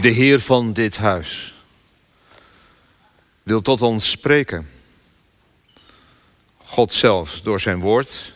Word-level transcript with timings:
De 0.00 0.08
Heer 0.08 0.40
van 0.40 0.72
dit 0.72 0.96
huis 0.96 1.54
wil 3.42 3.60
tot 3.60 3.82
ons 3.82 4.10
spreken. 4.10 4.68
God 6.56 6.92
zelf 6.92 7.40
door 7.40 7.60
zijn 7.60 7.80
woord. 7.80 8.32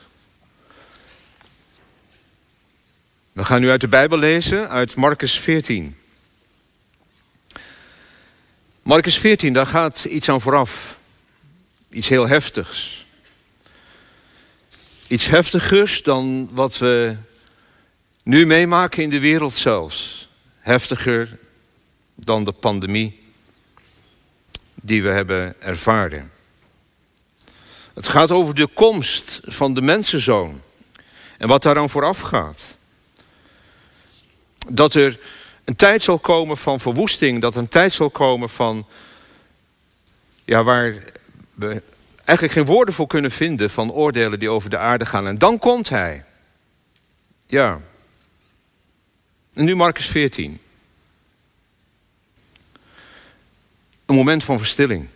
We 3.32 3.44
gaan 3.44 3.60
nu 3.60 3.70
uit 3.70 3.80
de 3.80 3.88
Bijbel 3.88 4.18
lezen, 4.18 4.68
uit 4.68 4.96
Marcus 4.96 5.38
14. 5.38 5.96
Marcus 8.82 9.18
14, 9.18 9.52
daar 9.52 9.66
gaat 9.66 10.04
iets 10.04 10.28
aan 10.28 10.40
vooraf. 10.40 10.98
Iets 11.90 12.08
heel 12.08 12.28
heftigs. 12.28 13.06
Iets 15.08 15.26
heftigers 15.26 16.02
dan 16.02 16.48
wat 16.52 16.78
we 16.78 17.16
nu 18.22 18.46
meemaken 18.46 19.02
in 19.02 19.10
de 19.10 19.20
wereld 19.20 19.52
zelfs. 19.52 20.28
Heftiger 20.58 21.40
dan 22.24 22.44
de 22.44 22.52
pandemie 22.52 23.20
die 24.74 25.02
we 25.02 25.08
hebben 25.08 25.62
ervaren. 25.62 26.32
Het 27.94 28.08
gaat 28.08 28.30
over 28.30 28.54
de 28.54 28.66
komst 28.66 29.40
van 29.42 29.74
de 29.74 29.82
mensenzoon 29.82 30.60
en 31.38 31.48
wat 31.48 31.62
daaraan 31.62 31.90
vooraf 31.90 32.20
gaat. 32.20 32.76
Dat 34.68 34.94
er 34.94 35.18
een 35.64 35.76
tijd 35.76 36.02
zal 36.02 36.18
komen 36.18 36.56
van 36.56 36.80
verwoesting, 36.80 37.40
dat 37.40 37.56
een 37.56 37.68
tijd 37.68 37.92
zal 37.92 38.10
komen 38.10 38.48
van, 38.48 38.86
ja, 40.44 40.62
waar 40.62 40.94
we 41.54 41.82
eigenlijk 42.24 42.52
geen 42.52 42.74
woorden 42.74 42.94
voor 42.94 43.06
kunnen 43.06 43.30
vinden 43.30 43.70
van 43.70 43.92
oordelen 43.92 44.38
die 44.38 44.50
over 44.50 44.70
de 44.70 44.78
aarde 44.78 45.06
gaan. 45.06 45.26
En 45.26 45.38
dan 45.38 45.58
komt 45.58 45.88
hij. 45.88 46.24
Ja. 47.46 47.80
En 49.54 49.64
nu 49.64 49.74
Marcus 49.74 50.06
14. 50.06 50.60
Een 54.12 54.18
moment 54.18 54.44
van 54.44 54.58
verstilling. 54.58 55.08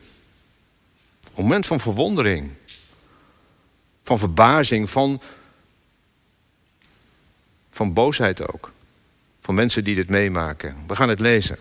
Een 1.25 1.43
moment 1.43 1.67
van 1.67 1.81
verwondering. 1.81 2.51
Van 4.05 4.19
verbazing, 4.19 4.91
van, 4.91 5.21
van 7.71 7.93
boosheid 7.93 8.53
ook. 8.53 8.73
Van 9.41 9.55
mensen 9.55 9.85
die 9.85 9.95
dit 9.95 10.09
meemaken. 10.09 10.77
We 10.87 10.95
gaan 10.95 11.09
het 11.09 11.21
lezen. 11.21 11.59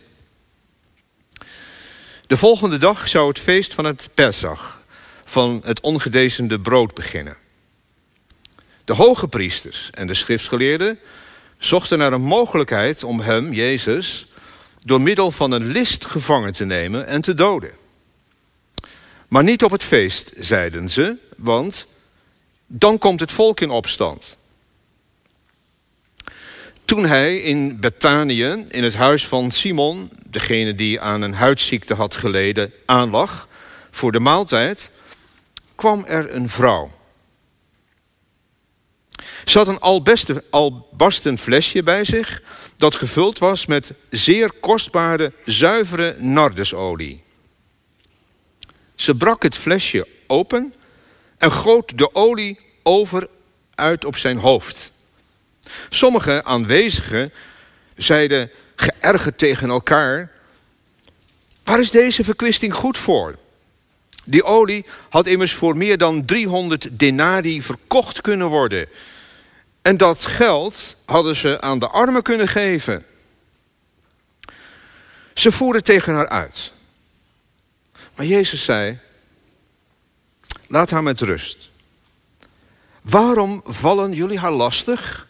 De 2.28 2.38
volgende 2.38 2.78
dag 2.78 3.08
zou 3.08 3.28
het 3.28 3.40
feest 3.40 3.74
van 3.74 3.86
het 3.86 4.10
Pesach, 4.14 4.82
van 5.26 5.62
het 5.66 5.80
ongedezende 5.80 6.60
brood 6.60 6.94
beginnen. 6.94 7.38
De 8.86 8.94
hoge 8.94 9.28
priesters 9.28 9.90
en 9.90 10.08
de 10.08 10.14
schriftgeleerden 10.14 11.00
zochten 11.58 11.98
naar 11.98 12.14
een 12.14 12.22
mogelijkheid 12.22 13.04
om 13.04 13.20
hem, 13.20 13.54
Jezus, 13.54 14.28
door 14.86 15.02
middel 15.02 15.32
van 15.32 15.52
een 15.52 15.66
list 15.66 16.06
gevangen 16.06 16.52
te 16.52 16.66
nemen 16.66 17.08
en 17.08 17.22
te 17.22 17.34
doden. 17.34 17.72
Maar 19.28 19.44
niet 19.44 19.64
op 19.64 19.72
het 19.72 19.84
feest, 19.84 20.32
zeiden 20.38 20.90
ze, 20.90 21.16
want 21.38 21.88
dan 22.68 22.98
komt 22.98 23.20
het 23.20 23.32
volk 23.32 23.60
in 23.60 23.70
opstand. 23.70 24.38
Toen 26.86 27.06
hij 27.06 27.38
in 27.38 27.80
Betanië, 27.80 28.66
in 28.70 28.84
het 28.84 28.96
huis 28.96 29.28
van 29.28 29.52
Simon, 29.52 30.12
degene 30.30 30.76
die 30.76 31.02
aan 31.02 31.22
een 31.22 31.34
huidziekte 31.34 31.94
had 31.94 32.16
geleden, 32.16 32.74
aanlag 32.86 33.48
voor 33.92 34.12
de 34.12 34.20
maaltijd, 34.20 34.92
kwam 35.76 36.06
er 36.08 36.36
een 36.36 36.50
vrouw. 36.50 36.92
Ze 39.46 39.58
had 39.58 39.68
een 39.68 39.80
albasten 40.50 41.38
flesje 41.38 41.84
bij 41.84 42.04
zich 42.04 42.42
dat 42.78 42.96
gevuld 42.96 43.40
was 43.40 43.66
met 43.66 43.92
zeer 44.10 44.52
kostbare, 44.52 45.34
zuivere 45.46 46.16
nardesolie. 46.18 47.24
Ze 48.96 49.16
brak 49.16 49.44
het 49.44 49.58
flesje 49.58 50.08
open 50.28 50.74
en 51.38 51.52
goot 51.52 51.98
de 51.98 52.16
olie 52.16 52.60
over 52.84 53.28
uit 53.76 54.06
op 54.06 54.18
zijn 54.18 54.38
hoofd. 54.38 54.92
Sommige 55.90 56.44
aanwezigen 56.44 57.34
zeiden 57.96 58.52
geërgerd 58.76 59.38
tegen 59.38 59.70
elkaar: 59.70 60.32
Waar 61.64 61.80
is 61.80 61.92
deze 61.92 62.24
verkwisting 62.24 62.74
goed 62.74 62.98
voor? 62.98 63.38
Die 64.26 64.44
olie 64.44 64.86
had 65.10 65.26
immers 65.26 65.54
voor 65.54 65.78
meer 65.78 65.98
dan 65.98 66.26
300 66.26 66.88
denari 66.92 67.62
verkocht 67.62 68.22
kunnen 68.22 68.48
worden. 68.48 68.88
En 69.82 69.98
dat 69.98 70.26
geld 70.26 70.96
hadden 71.06 71.36
ze 71.36 71.62
aan 71.62 71.80
de 71.80 71.88
armen 71.88 72.22
kunnen 72.22 72.48
geven. 72.48 73.06
Ze 75.34 75.52
voeren 75.52 75.84
tegen 75.84 76.14
haar 76.14 76.30
uit. 76.30 76.72
Maar 78.16 78.26
Jezus 78.26 78.64
zei: 78.64 79.00
Laat 80.68 80.90
haar 80.90 81.04
met 81.04 81.22
rust. 81.22 81.70
Waarom 83.02 83.62
vallen 83.66 84.14
jullie 84.14 84.40
haar 84.40 84.52
lastig? 84.52 85.28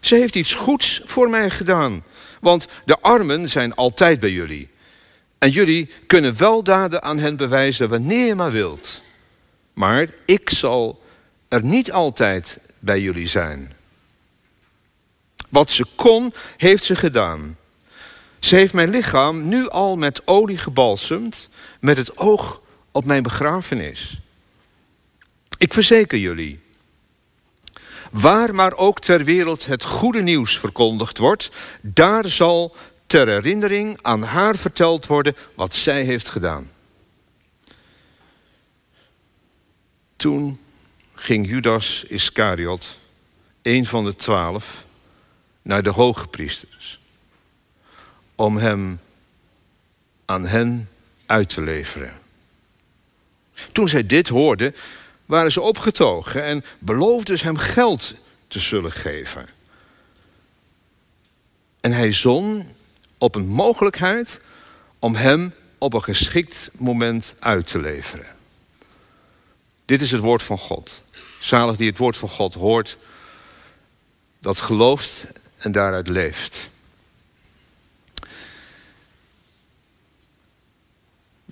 Ze 0.00 0.14
heeft 0.14 0.34
iets 0.34 0.54
goeds 0.54 1.00
voor 1.04 1.30
mij 1.30 1.50
gedaan. 1.50 2.04
Want 2.40 2.66
de 2.84 3.00
armen 3.00 3.48
zijn 3.48 3.74
altijd 3.74 4.20
bij 4.20 4.30
jullie. 4.30 4.69
En 5.40 5.50
jullie 5.50 5.90
kunnen 6.06 6.36
weldaden 6.36 7.02
aan 7.02 7.18
hen 7.18 7.36
bewijzen 7.36 7.88
wanneer 7.88 8.26
je 8.26 8.34
maar 8.34 8.50
wilt. 8.50 9.02
Maar 9.72 10.06
ik 10.24 10.50
zal 10.50 11.02
er 11.48 11.64
niet 11.64 11.92
altijd 11.92 12.58
bij 12.78 13.00
jullie 13.00 13.26
zijn. 13.26 13.72
Wat 15.48 15.70
ze 15.70 15.86
kon, 15.94 16.34
heeft 16.56 16.84
ze 16.84 16.96
gedaan. 16.96 17.56
Ze 18.38 18.56
heeft 18.56 18.72
mijn 18.72 18.90
lichaam 18.90 19.48
nu 19.48 19.68
al 19.68 19.96
met 19.96 20.26
olie 20.26 20.58
gebalsemd, 20.58 21.48
met 21.80 21.96
het 21.96 22.16
oog 22.16 22.60
op 22.90 23.04
mijn 23.04 23.22
begrafenis. 23.22 24.20
Ik 25.58 25.72
verzeker 25.72 26.18
jullie, 26.18 26.60
waar 28.10 28.54
maar 28.54 28.74
ook 28.76 29.00
ter 29.00 29.24
wereld 29.24 29.66
het 29.66 29.84
goede 29.84 30.22
nieuws 30.22 30.58
verkondigd 30.58 31.18
wordt, 31.18 31.50
daar 31.80 32.26
zal 32.28 32.76
ter 33.10 33.28
herinnering 33.28 33.98
aan 34.02 34.22
haar 34.22 34.56
verteld 34.56 35.06
worden 35.06 35.36
wat 35.54 35.74
zij 35.74 36.02
heeft 36.02 36.28
gedaan. 36.28 36.70
Toen 40.16 40.60
ging 41.14 41.48
Judas 41.48 42.04
Iscariot, 42.04 42.96
een 43.62 43.86
van 43.86 44.04
de 44.04 44.16
twaalf, 44.16 44.84
naar 45.62 45.82
de 45.82 45.90
hoge 45.90 46.26
priesters. 46.28 47.00
Om 48.34 48.56
hem 48.56 49.00
aan 50.24 50.46
hen 50.46 50.88
uit 51.26 51.48
te 51.48 51.60
leveren. 51.60 52.18
Toen 53.72 53.88
zij 53.88 54.06
dit 54.06 54.28
hoorden, 54.28 54.74
waren 55.26 55.52
ze 55.52 55.60
opgetogen 55.60 56.44
en 56.44 56.64
beloofden 56.78 57.38
ze 57.38 57.44
hem 57.44 57.56
geld 57.56 58.14
te 58.48 58.58
zullen 58.58 58.92
geven. 58.92 59.48
En 61.80 61.92
hij 61.92 62.12
zon 62.12 62.78
op 63.20 63.34
een 63.34 63.48
mogelijkheid 63.48 64.40
om 64.98 65.14
hem 65.14 65.54
op 65.78 65.92
een 65.92 66.02
geschikt 66.02 66.70
moment 66.78 67.34
uit 67.38 67.66
te 67.66 67.78
leveren. 67.78 68.26
Dit 69.84 70.02
is 70.02 70.10
het 70.10 70.20
woord 70.20 70.42
van 70.42 70.58
God. 70.58 71.02
Zalig 71.40 71.76
die 71.76 71.88
het 71.88 71.98
woord 71.98 72.16
van 72.16 72.28
God 72.28 72.54
hoort, 72.54 72.98
dat 74.38 74.60
gelooft 74.60 75.26
en 75.56 75.72
daaruit 75.72 76.08
leeft. 76.08 76.68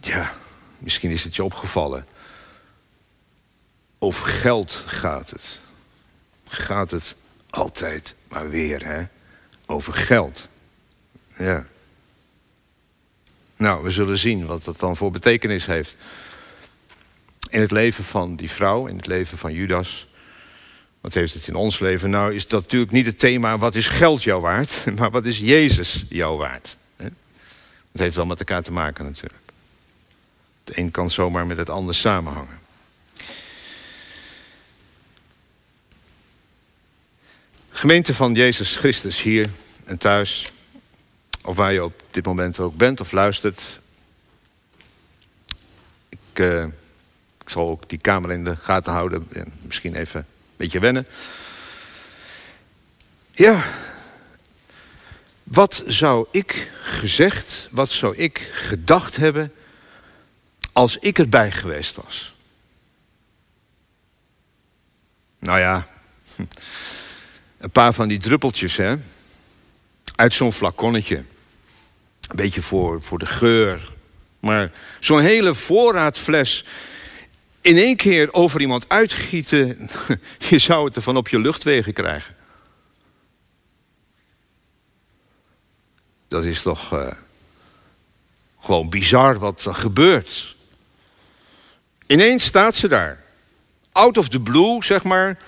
Ja, 0.01 0.33
misschien 0.79 1.11
is 1.11 1.25
het 1.25 1.37
je 1.37 1.45
opgevallen. 1.45 2.07
Over 3.99 4.27
geld 4.27 4.83
gaat 4.87 5.31
het. 5.31 5.59
Gaat 6.47 6.91
het 6.91 7.15
altijd 7.51 8.15
maar 8.29 8.51
weer, 8.51 8.85
hè? 8.85 9.07
Over 9.67 9.93
geld. 9.93 10.49
Ja. 11.39 11.67
Nou, 13.57 13.83
we 13.83 13.91
zullen 13.91 14.19
zien 14.19 14.47
wat 14.47 14.65
dat 14.65 14.79
dan 14.79 14.97
voor 14.97 15.11
betekenis 15.11 15.67
heeft 15.67 15.97
in 17.49 17.61
het 17.61 17.71
leven 17.71 18.05
van 18.05 18.37
die 18.37 18.51
vrouw, 18.51 18.87
in 18.87 18.97
het 18.97 19.07
leven 19.07 19.39
van 19.39 19.53
Judas. 19.53 20.09
Wat 21.01 21.15
heeft 21.15 21.35
het 21.35 21.49
in 21.49 21.55
ons 21.55 21.79
leven? 21.79 22.11
Nou, 22.11 22.35
is 22.35 22.47
dat 22.49 22.63
natuurlijk 22.63 22.93
niet 22.93 23.07
het 23.07 23.19
thema 23.19 23.59
wat 23.59 23.75
is 23.75 23.89
geld 23.89 24.23
jou 24.23 24.41
waard, 24.41 24.85
maar 24.99 25.11
wat 25.11 25.27
is 25.27 25.39
Jezus 25.39 26.05
jou 26.09 26.39
waard? 26.39 26.77
Dat 27.93 28.03
heeft 28.03 28.17
wel 28.17 28.27
met 28.27 28.39
elkaar 28.39 28.63
te 28.63 28.73
maken 28.73 29.05
natuurlijk. 29.05 29.43
Het 30.65 30.77
een 30.77 30.91
kan 30.91 31.11
zomaar 31.11 31.47
met 31.47 31.57
het 31.57 31.71
ander 31.71 31.95
samenhangen. 31.95 32.59
Gemeente 37.71 38.15
van 38.15 38.35
Jezus 38.35 38.77
Christus 38.77 39.23
hier 39.23 39.51
en 39.85 39.99
thuis, 39.99 40.53
of 41.49 41.57
waar 41.57 41.73
je 41.73 41.85
op 41.85 42.03
dit 42.11 42.25
moment 42.25 42.61
ook 42.61 42.77
bent 42.77 43.01
of 43.01 43.13
luistert. 43.13 43.81
Ik. 46.09 46.39
Ik 47.43 47.55
zal 47.55 47.69
ook 47.69 47.89
die 47.89 47.99
kamer 47.99 48.33
in 48.33 48.45
de 48.45 48.57
gaten 48.57 48.93
houden. 48.93 49.27
En 49.33 49.53
misschien 49.63 49.95
even 49.95 50.21
een 50.21 50.27
beetje 50.57 50.81
wennen. 50.81 51.07
Ja, 53.33 53.65
Wat 55.43 55.83
zou 55.87 56.27
ik 56.31 56.71
gezegd, 56.83 57.69
wat 57.71 57.89
zou 57.91 58.17
ik 58.17 58.49
gedacht 58.53 59.17
hebben 59.17 59.53
als 60.73 60.97
ik 60.99 61.19
erbij 61.19 61.51
geweest 61.51 61.97
was? 61.97 62.35
Nou 65.39 65.59
ja, 65.59 65.87
een 67.59 67.71
paar 67.71 67.93
van 67.93 68.09
die 68.09 68.19
druppeltjes, 68.19 68.77
hè? 68.77 68.95
Uit 70.15 70.35
zo'n 70.35 70.53
flaconnetje. 70.53 71.25
Een 72.29 72.37
beetje 72.37 72.63
voor, 72.63 73.03
voor 73.03 73.19
de 73.19 73.27
geur. 73.27 73.93
Maar 74.41 74.73
zo'n 75.01 75.21
hele 75.21 75.55
voorraadfles 75.55 76.65
in 77.61 77.77
één 77.77 77.97
keer 77.97 78.33
over 78.33 78.61
iemand 78.61 78.89
uitgieten, 78.89 79.91
je 80.51 80.59
zou 80.59 80.85
het 80.85 80.97
ervan 80.97 81.17
op 81.17 81.29
je 81.29 81.41
luchtwegen 81.41 81.93
krijgen. 81.93 82.37
Dat 86.29 86.45
is 86.45 86.63
toch 86.63 86.93
uh, 86.93 87.07
gewoon 88.61 88.89
bizar 88.89 89.39
wat 89.39 89.65
er 89.65 89.75
gebeurt. 89.75 90.57
Ineens 92.07 92.45
staat 92.45 92.75
ze 92.75 92.89
daar. 92.89 93.23
Out 93.93 94.19
of 94.19 94.29
the 94.29 94.41
blue, 94.41 94.85
zeg 94.85 95.03
maar. 95.03 95.39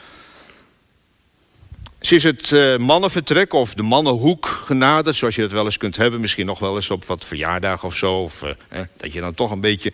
Ze 2.00 2.14
is 2.14 2.22
het 2.22 2.50
uh, 2.50 2.76
mannenvertrek 2.76 3.52
of 3.52 3.74
de 3.74 3.82
mannenhoek 3.82 4.46
genaderd, 4.46 5.16
zoals 5.16 5.34
je 5.34 5.42
dat 5.42 5.52
wel 5.52 5.64
eens 5.64 5.76
kunt 5.76 5.96
hebben. 5.96 6.20
Misschien 6.20 6.46
nog 6.46 6.58
wel 6.58 6.74
eens 6.74 6.90
op 6.90 7.04
wat 7.04 7.24
verjaardagen 7.24 7.88
of 7.88 7.96
zo. 7.96 8.22
Of 8.22 8.42
uh, 8.42 8.50
dat 8.96 9.12
je 9.12 9.20
dan 9.20 9.34
toch 9.34 9.50
een 9.50 9.60
beetje 9.60 9.92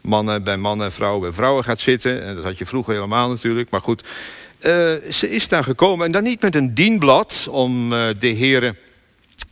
mannen 0.00 0.42
bij 0.42 0.56
mannen, 0.56 0.92
vrouwen 0.92 1.20
bij 1.20 1.32
vrouwen 1.32 1.64
gaat 1.64 1.80
zitten. 1.80 2.24
En 2.24 2.34
dat 2.34 2.44
had 2.44 2.58
je 2.58 2.66
vroeger 2.66 2.94
helemaal 2.94 3.28
natuurlijk. 3.28 3.70
Maar 3.70 3.80
goed, 3.80 4.02
uh, 4.02 4.10
ze 5.10 5.30
is 5.30 5.48
daar 5.48 5.64
gekomen. 5.64 6.06
En 6.06 6.12
dan 6.12 6.22
niet 6.22 6.40
met 6.40 6.54
een 6.54 6.74
dienblad 6.74 7.46
om 7.50 7.88
de 8.18 8.28
heren 8.28 8.76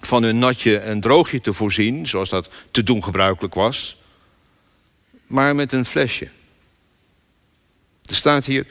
van 0.00 0.23
hun 0.23 0.38
natje 0.38 0.79
en 0.79 1.00
droogje 1.00 1.41
te 1.41 1.53
voorzien, 1.53 2.06
zoals 2.06 2.29
dat 2.29 2.50
te 2.70 2.82
doen 2.82 3.05
gebruikelijk 3.05 3.55
was, 3.55 3.97
maar 5.26 5.55
met 5.55 5.73
een 5.73 5.85
flesje. 5.85 6.29
Er 8.05 8.14
staat 8.14 8.47
hier 8.47 8.67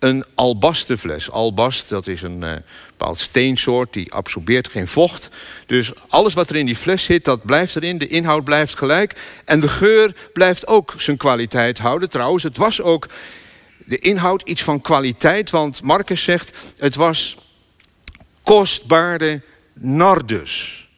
een 0.00 0.24
albasterfles. 0.34 1.30
Albast, 1.30 1.88
dat 1.88 2.06
is 2.06 2.22
een 2.22 2.42
uh, 2.42 2.52
bepaald 2.88 3.18
steensoort, 3.18 3.92
die 3.92 4.12
absorbeert 4.12 4.68
geen 4.68 4.88
vocht. 4.88 5.28
Dus 5.66 5.92
alles 6.08 6.34
wat 6.34 6.50
er 6.50 6.56
in 6.56 6.66
die 6.66 6.76
fles 6.76 7.04
zit, 7.04 7.24
dat 7.24 7.44
blijft 7.44 7.76
erin. 7.76 7.98
De 7.98 8.06
inhoud 8.06 8.44
blijft 8.44 8.76
gelijk. 8.76 9.40
En 9.44 9.60
de 9.60 9.68
geur 9.68 10.14
blijft 10.32 10.66
ook 10.66 10.94
zijn 10.96 11.16
kwaliteit 11.16 11.78
houden. 11.78 12.10
Trouwens, 12.10 12.42
het 12.42 12.56
was 12.56 12.80
ook 12.80 13.08
de 13.78 13.98
inhoud 13.98 14.42
iets 14.42 14.62
van 14.62 14.80
kwaliteit. 14.80 15.50
Want 15.50 15.82
Marcus 15.82 16.22
zegt, 16.22 16.56
het 16.78 16.94
was 16.94 17.36
kostbare 18.42 19.42
nardus. 19.72 20.88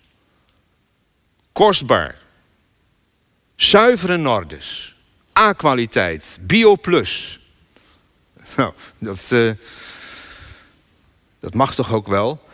Kostbaar. 1.52 2.18
Zuivere 3.56 4.16
nardus. 4.16 4.94
A-kwaliteit. 5.38 6.38
Bio 6.40 6.76
plus. 6.76 7.40
Nou, 8.56 8.72
dat, 8.98 9.30
uh, 9.32 9.52
dat 11.40 11.54
mag 11.54 11.74
toch 11.74 11.92
ook 11.92 12.06
wel? 12.06 12.48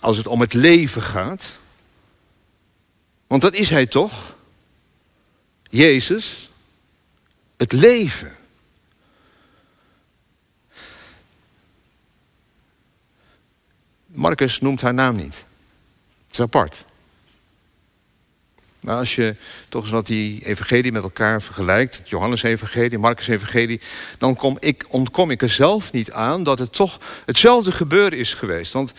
Als 0.00 0.16
het 0.16 0.26
om 0.26 0.40
het 0.40 0.52
leven 0.52 1.02
gaat. 1.02 1.52
Want 3.26 3.42
dat 3.42 3.54
is 3.54 3.70
hij 3.70 3.86
toch? 3.86 4.34
Jezus. 5.62 6.50
Het 7.56 7.72
leven. 7.72 8.36
Marcus 14.06 14.60
noemt 14.60 14.80
haar 14.80 14.94
naam 14.94 15.16
niet. 15.16 15.44
Het 16.26 16.32
is 16.32 16.40
apart. 16.40 16.84
Maar 18.80 18.96
als 18.96 19.14
je 19.14 19.34
toch 19.68 19.82
eens 19.82 19.90
wat 19.90 20.06
die 20.06 20.46
evangelie 20.46 20.92
met 20.92 21.02
elkaar 21.02 21.42
vergelijkt... 21.42 21.98
het 21.98 22.08
Johannes-evangelie, 22.08 22.98
Marcus-evangelie... 22.98 23.80
dan 24.18 24.36
kom 24.36 24.56
ik, 24.60 24.84
ontkom 24.88 25.30
ik 25.30 25.42
er 25.42 25.48
zelf 25.48 25.92
niet 25.92 26.12
aan 26.12 26.42
dat 26.42 26.58
het 26.58 26.72
toch 26.72 27.00
hetzelfde 27.24 27.72
gebeuren 27.72 28.18
is 28.18 28.34
geweest. 28.34 28.72
Want 28.72 28.92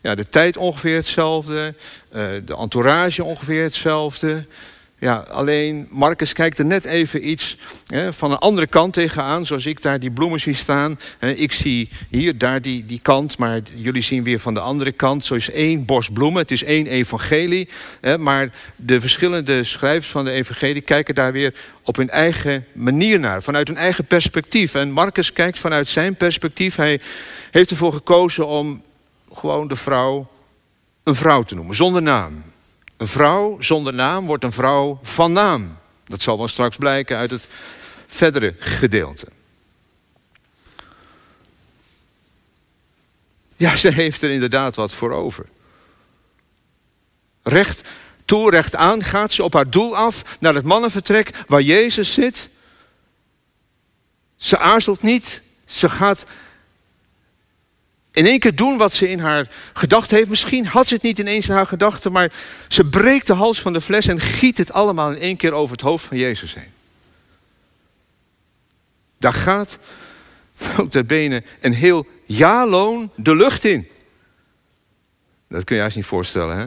ja, 0.00 0.14
de 0.14 0.28
tijd 0.28 0.56
ongeveer 0.56 0.96
hetzelfde, 0.96 1.74
uh, 2.12 2.24
de 2.44 2.56
entourage 2.56 3.24
ongeveer 3.24 3.62
hetzelfde... 3.62 4.46
Ja, 5.02 5.24
alleen 5.28 5.86
Marcus 5.90 6.32
kijkt 6.32 6.58
er 6.58 6.64
net 6.64 6.84
even 6.84 7.28
iets 7.28 7.56
hè, 7.86 8.12
van 8.12 8.30
een 8.30 8.38
andere 8.38 8.66
kant 8.66 8.92
tegenaan. 8.92 9.46
Zoals 9.46 9.66
ik 9.66 9.82
daar 9.82 10.00
die 10.00 10.10
bloemen 10.10 10.40
zie 10.40 10.54
staan. 10.54 10.98
Ik 11.20 11.52
zie 11.52 11.88
hier, 12.08 12.38
daar 12.38 12.62
die, 12.62 12.86
die 12.86 13.00
kant. 13.02 13.38
Maar 13.38 13.60
jullie 13.74 14.02
zien 14.02 14.22
weer 14.22 14.38
van 14.38 14.54
de 14.54 14.60
andere 14.60 14.92
kant. 14.92 15.24
Zo 15.24 15.34
is 15.34 15.50
één 15.50 15.84
bos 15.84 16.08
bloemen. 16.08 16.40
Het 16.40 16.50
is 16.50 16.64
één 16.64 16.86
evangelie. 16.86 17.68
Hè, 18.00 18.18
maar 18.18 18.52
de 18.76 19.00
verschillende 19.00 19.64
schrijvers 19.64 20.10
van 20.10 20.24
de 20.24 20.30
evangelie 20.30 20.82
kijken 20.82 21.14
daar 21.14 21.32
weer 21.32 21.54
op 21.84 21.96
hun 21.96 22.10
eigen 22.10 22.66
manier 22.72 23.18
naar. 23.18 23.42
Vanuit 23.42 23.68
hun 23.68 23.76
eigen 23.76 24.04
perspectief. 24.04 24.74
En 24.74 24.90
Marcus 24.90 25.32
kijkt 25.32 25.58
vanuit 25.58 25.88
zijn 25.88 26.16
perspectief. 26.16 26.76
Hij 26.76 27.00
heeft 27.50 27.70
ervoor 27.70 27.92
gekozen 27.92 28.46
om 28.46 28.82
gewoon 29.32 29.68
de 29.68 29.76
vrouw 29.76 30.30
een 31.02 31.14
vrouw 31.14 31.42
te 31.42 31.54
noemen. 31.54 31.76
Zonder 31.76 32.02
naam. 32.02 32.42
Een 33.02 33.08
vrouw 33.08 33.60
zonder 33.60 33.94
naam 33.94 34.26
wordt 34.26 34.44
een 34.44 34.52
vrouw 34.52 34.98
van 35.02 35.32
naam. 35.32 35.78
Dat 36.04 36.22
zal 36.22 36.38
wel 36.38 36.48
straks 36.48 36.76
blijken 36.76 37.16
uit 37.16 37.30
het 37.30 37.48
verdere 38.06 38.54
gedeelte. 38.58 39.26
Ja, 43.56 43.76
ze 43.76 43.88
heeft 43.88 44.22
er 44.22 44.30
inderdaad 44.30 44.74
wat 44.74 44.94
voor 44.94 45.12
over. 45.12 45.46
Recht 47.42 47.82
toe, 48.24 48.50
recht 48.50 48.76
aan 48.76 49.02
gaat 49.02 49.32
ze 49.32 49.42
op 49.42 49.52
haar 49.52 49.70
doel 49.70 49.96
af 49.96 50.38
naar 50.40 50.54
het 50.54 50.64
mannenvertrek 50.64 51.30
waar 51.46 51.62
Jezus 51.62 52.12
zit. 52.12 52.50
Ze 54.36 54.58
aarzelt 54.58 55.02
niet. 55.02 55.42
Ze 55.64 55.90
gaat 55.90 56.24
in 58.12 58.26
één 58.26 58.38
keer 58.38 58.54
doen 58.54 58.76
wat 58.76 58.92
ze 58.92 59.08
in 59.08 59.18
haar 59.18 59.48
gedachten 59.72 60.16
heeft. 60.16 60.28
Misschien 60.28 60.66
had 60.66 60.86
ze 60.86 60.94
het 60.94 61.02
niet 61.02 61.18
ineens 61.18 61.48
in 61.48 61.54
haar 61.54 61.66
gedachten, 61.66 62.12
maar 62.12 62.32
ze 62.68 62.84
breekt 62.84 63.26
de 63.26 63.32
hals 63.32 63.60
van 63.60 63.72
de 63.72 63.80
fles 63.80 64.06
en 64.06 64.20
giet 64.20 64.58
het 64.58 64.72
allemaal 64.72 65.10
in 65.10 65.20
één 65.20 65.36
keer 65.36 65.52
over 65.52 65.72
het 65.72 65.84
hoofd 65.84 66.04
van 66.04 66.16
Jezus 66.16 66.54
heen. 66.54 66.72
Daar 69.18 69.32
gaat 69.32 69.78
ook 70.78 70.90
ter 70.90 71.06
benen 71.06 71.44
een 71.60 71.74
heel 71.74 72.06
jaarloon 72.24 73.10
de 73.16 73.36
lucht 73.36 73.64
in. 73.64 73.88
Dat 75.48 75.64
kun 75.64 75.76
je 75.76 75.80
juist 75.80 75.96
niet 75.96 76.06
voorstellen, 76.06 76.56
hè? 76.56 76.66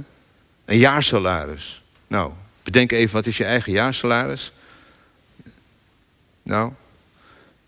Een 0.65 0.77
jaarsalaris. 0.77 1.81
Nou, 2.07 2.31
bedenk 2.63 2.91
even, 2.91 3.15
wat 3.15 3.25
is 3.25 3.37
je 3.37 3.45
eigen 3.45 3.71
jaarsalaris? 3.71 4.51
Nou, 6.43 6.71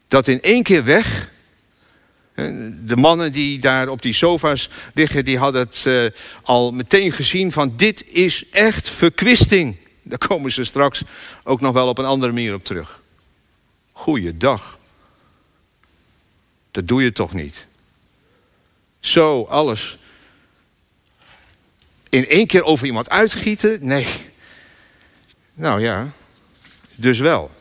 dat 0.07 0.27
in 0.27 0.41
één 0.41 0.63
keer 0.63 0.83
weg 0.83 1.31
de 2.37 2.95
mannen 2.95 3.31
die 3.31 3.59
daar 3.59 3.87
op 3.87 4.01
die 4.01 4.13
sofa's 4.13 4.69
liggen, 4.93 5.25
die 5.25 5.37
hadden 5.37 5.61
het 5.61 5.83
uh, 5.87 6.05
al 6.43 6.71
meteen 6.71 7.11
gezien 7.11 7.51
van 7.51 7.73
dit 7.75 8.03
is 8.07 8.49
echt 8.49 8.89
verkwisting. 8.89 9.77
Daar 10.01 10.17
komen 10.27 10.51
ze 10.51 10.63
straks 10.63 11.03
ook 11.43 11.61
nog 11.61 11.73
wel 11.73 11.87
op 11.87 11.97
een 11.97 12.05
andere 12.05 12.31
manier 12.31 12.53
op 12.53 12.63
terug. 12.63 13.01
Goeiedag. 13.91 14.77
Dat 16.71 16.87
doe 16.87 17.03
je 17.03 17.11
toch 17.11 17.33
niet? 17.33 17.65
Zo, 18.99 19.43
alles. 19.43 19.97
In 22.09 22.27
één 22.27 22.47
keer 22.47 22.63
over 22.63 22.85
iemand 22.85 23.09
uitgieten? 23.09 23.79
Nee. 23.81 24.07
Nou 25.53 25.81
ja, 25.81 26.07
dus 26.95 27.19
wel. 27.19 27.51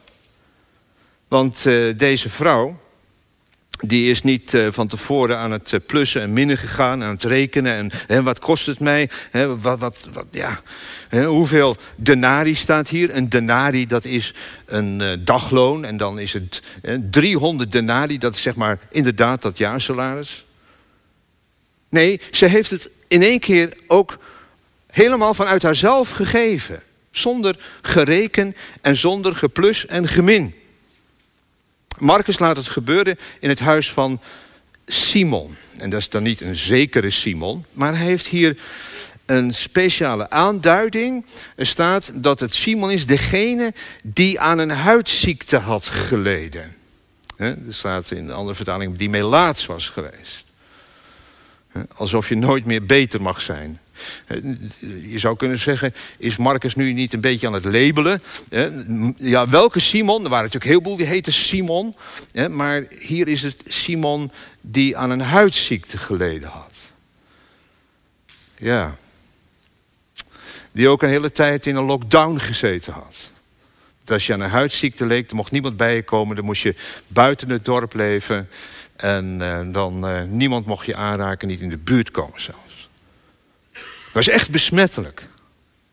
Want 1.29 1.65
uh, 1.67 1.97
deze 1.97 2.31
vrouw, 2.31 2.79
die 3.87 4.11
is 4.11 4.23
niet 4.23 4.53
uh, 4.53 4.67
van 4.71 4.87
tevoren 4.87 5.39
aan 5.39 5.51
het 5.51 5.73
uh, 5.73 5.81
plussen 5.87 6.23
en 6.23 6.33
minnen 6.33 6.59
gegaan, 6.59 7.03
aan 7.03 7.15
het 7.15 7.25
rekenen. 7.25 7.73
En 7.73 7.91
hè, 8.07 8.23
wat 8.23 8.39
kost 8.39 8.67
het 8.67 8.81
mij? 8.81 9.11
Hè, 9.31 9.59
wat, 9.59 9.79
wat, 9.79 10.09
wat, 10.13 10.27
ja. 10.31 10.59
Hè, 11.09 11.27
hoeveel 11.27 11.77
denari 11.97 12.55
staat 12.55 12.89
hier? 12.89 13.17
Een 13.17 13.29
denari, 13.29 13.87
dat 13.87 14.05
is 14.05 14.35
een 14.67 15.01
uh, 15.01 15.13
dagloon. 15.19 15.85
En 15.85 15.97
dan 15.97 16.19
is 16.19 16.33
het 16.33 16.63
300 17.11 17.73
denari, 17.73 18.19
dat 18.19 18.35
is 18.35 18.43
zeg 18.43 18.55
maar 18.55 18.79
inderdaad 18.91 19.43
dat 19.43 19.59
jaarsalaris. 19.59 20.45
Nee, 21.89 22.21
ze 22.31 22.47
heeft 22.47 22.71
het 22.71 22.91
in 23.09 23.23
één 23.23 23.39
keer 23.41 23.73
ook 23.87 24.19
helemaal 24.87 25.35
vanuit 25.35 25.63
haarzelf 25.63 26.11
gegeven. 26.11 26.83
Zonder 27.11 27.57
gereken 27.83 28.57
en 28.81 28.97
zonder 28.97 29.37
geplus 29.37 29.87
en 29.87 30.09
gemin. 30.09 30.55
Marcus 31.99 32.39
laat 32.39 32.57
het 32.57 32.69
gebeuren 32.69 33.19
in 33.41 33.49
het 33.49 33.61
huis 33.61 33.93
van 33.93 34.21
Simon. 34.87 35.57
En 35.79 35.91
dat 35.91 36.01
is 36.01 36.09
dan 36.09 36.23
niet 36.23 36.41
een 36.41 36.57
zekere 36.57 37.11
Simon, 37.11 37.65
maar 37.73 37.97
hij 37.97 38.07
heeft 38.07 38.27
hier 38.27 38.57
een 39.27 39.55
speciale 39.55 40.31
aanduiding. 40.31 41.27
Er 41.57 41.67
staat 41.67 42.11
dat 42.15 42.41
het 42.41 42.55
Simon 42.55 42.91
is 42.91 43.07
degene 43.07 43.75
die 44.03 44.41
aan 44.41 44.59
een 44.59 44.71
huidziekte 44.71 45.57
had 45.57 45.87
geleden. 45.87 46.77
er 47.37 47.57
staat 47.69 48.11
in 48.11 48.27
de 48.27 48.33
andere 48.33 48.55
vertaling 48.55 48.97
die 48.97 49.11
melaats 49.11 49.67
was 49.67 49.89
geweest. 49.89 50.47
Alsof 51.95 52.29
je 52.29 52.37
nooit 52.37 52.65
meer 52.65 52.87
beter 52.87 53.23
mag 53.23 53.41
zijn. 53.41 53.81
Je 55.03 55.19
zou 55.19 55.37
kunnen 55.37 55.59
zeggen, 55.59 55.95
is 56.19 56.37
Marcus 56.37 56.75
nu 56.75 56.93
niet 56.93 57.13
een 57.13 57.21
beetje 57.21 57.47
aan 57.47 57.53
het 57.53 57.65
labelen? 57.65 58.23
Ja, 59.17 59.49
welke 59.49 59.81
Simon? 59.81 60.25
Er 60.25 60.31
waren 60.31 60.45
natuurlijk 60.45 60.73
heel 60.73 60.83
veel 60.83 60.97
die 60.97 61.07
heten 61.07 61.33
Simon. 61.33 61.95
Maar 62.51 62.85
hier 62.99 63.29
is 63.29 63.43
het 63.43 63.63
Simon 63.65 64.31
die 64.61 64.97
aan 64.97 65.11
een 65.11 65.21
huidziekte 65.21 65.99
geleden 65.99 66.49
had. 66.49 66.75
Ja. 68.59 68.97
Die 70.73 70.89
ook 70.89 71.03
een 71.03 71.09
hele 71.09 71.33
tijd 71.33 71.67
in 71.67 71.77
een 71.77 71.85
lockdown 71.85 72.39
gezeten 72.39 72.93
had. 72.93 73.31
Als 74.07 74.27
je 74.27 74.33
aan 74.33 74.41
een 74.41 74.51
huidziekte 74.51 75.07
leek, 75.07 75.33
mocht 75.33 75.51
niemand 75.51 75.77
bij 75.77 75.95
je 75.95 76.03
komen. 76.03 76.37
Dan 76.37 76.45
moest 76.45 76.63
je 76.63 76.75
buiten 77.07 77.51
het 77.51 77.65
dorp 77.65 77.95
leven. 77.95 78.49
En 78.97 79.39
dan 79.73 80.07
niemand 80.37 80.67
mocht 80.67 80.87
je 80.87 80.97
aanraken, 80.97 81.49
niet 81.49 81.61
in 81.61 81.69
de 81.69 81.79
buurt 81.79 82.11
komen 82.11 82.41
zelfs. 82.41 82.66
Was 84.17 84.29
echt 84.29 84.51
besmettelijk. 84.51 85.27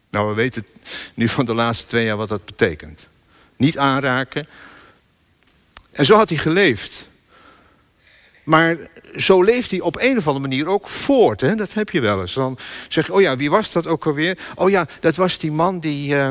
Nou, 0.09 0.29
we 0.29 0.33
weten 0.33 0.65
nu 1.13 1.29
van 1.29 1.45
de 1.45 1.53
laatste 1.53 1.87
twee 1.87 2.05
jaar 2.05 2.17
wat 2.17 2.29
dat 2.29 2.45
betekent. 2.45 3.07
Niet 3.55 3.77
aanraken. 3.77 4.47
En 5.91 6.05
zo 6.05 6.15
had 6.15 6.29
hij 6.29 6.37
geleefd. 6.37 7.05
Maar 8.43 8.77
zo 9.15 9.41
leeft 9.41 9.71
hij 9.71 9.79
op 9.79 9.97
een 9.99 10.17
of 10.17 10.27
andere 10.27 10.47
manier 10.47 10.67
ook 10.67 10.87
voort. 10.87 11.41
Hè? 11.41 11.55
Dat 11.55 11.73
heb 11.73 11.89
je 11.89 11.99
wel 11.99 12.21
eens. 12.21 12.33
Dan 12.33 12.57
zeg 12.87 13.05
je, 13.05 13.13
oh 13.13 13.21
ja, 13.21 13.37
wie 13.37 13.49
was 13.49 13.71
dat 13.71 13.87
ook 13.87 14.05
alweer? 14.05 14.37
Oh 14.55 14.69
ja, 14.69 14.87
dat 14.99 15.15
was 15.15 15.37
die 15.37 15.51
man 15.51 15.79
die... 15.79 16.13
Uh, 16.13 16.29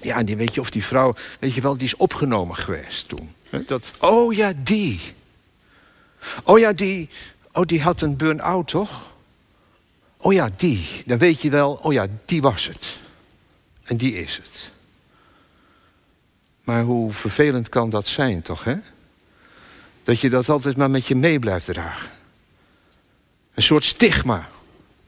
ja, 0.00 0.22
die 0.22 0.36
weet 0.36 0.54
je, 0.54 0.60
of 0.60 0.70
die 0.70 0.84
vrouw, 0.84 1.14
weet 1.38 1.54
je 1.54 1.60
wel, 1.60 1.76
die 1.76 1.86
is 1.86 1.96
opgenomen 1.96 2.56
geweest 2.56 3.08
toen. 3.08 3.34
Dat, 3.66 3.90
oh 4.00 4.34
ja, 4.34 4.52
die. 4.56 5.00
Oh 6.42 6.58
ja, 6.58 6.72
die, 6.72 7.08
oh, 7.52 7.64
die 7.64 7.82
had 7.82 8.00
een 8.00 8.16
burn-out, 8.16 8.68
toch? 8.68 9.12
Oh 10.16 10.32
ja, 10.32 10.50
die. 10.56 11.02
Dan 11.06 11.18
weet 11.18 11.40
je 11.40 11.50
wel, 11.50 11.78
oh 11.82 11.92
ja, 11.92 12.06
die 12.24 12.42
was 12.42 12.66
het. 12.66 12.98
En 13.82 13.96
die 13.96 14.16
is 14.22 14.36
het. 14.36 14.72
Maar 16.62 16.82
hoe 16.82 17.12
vervelend 17.12 17.68
kan 17.68 17.90
dat 17.90 18.06
zijn, 18.06 18.42
toch, 18.42 18.64
hè? 18.64 18.76
Dat 20.02 20.20
je 20.20 20.30
dat 20.30 20.48
altijd 20.48 20.76
maar 20.76 20.90
met 20.90 21.06
je 21.06 21.14
mee 21.14 21.38
blijft 21.38 21.66
dragen. 21.66 22.10
Een 23.54 23.62
soort 23.62 23.84
stigma. 23.84 24.48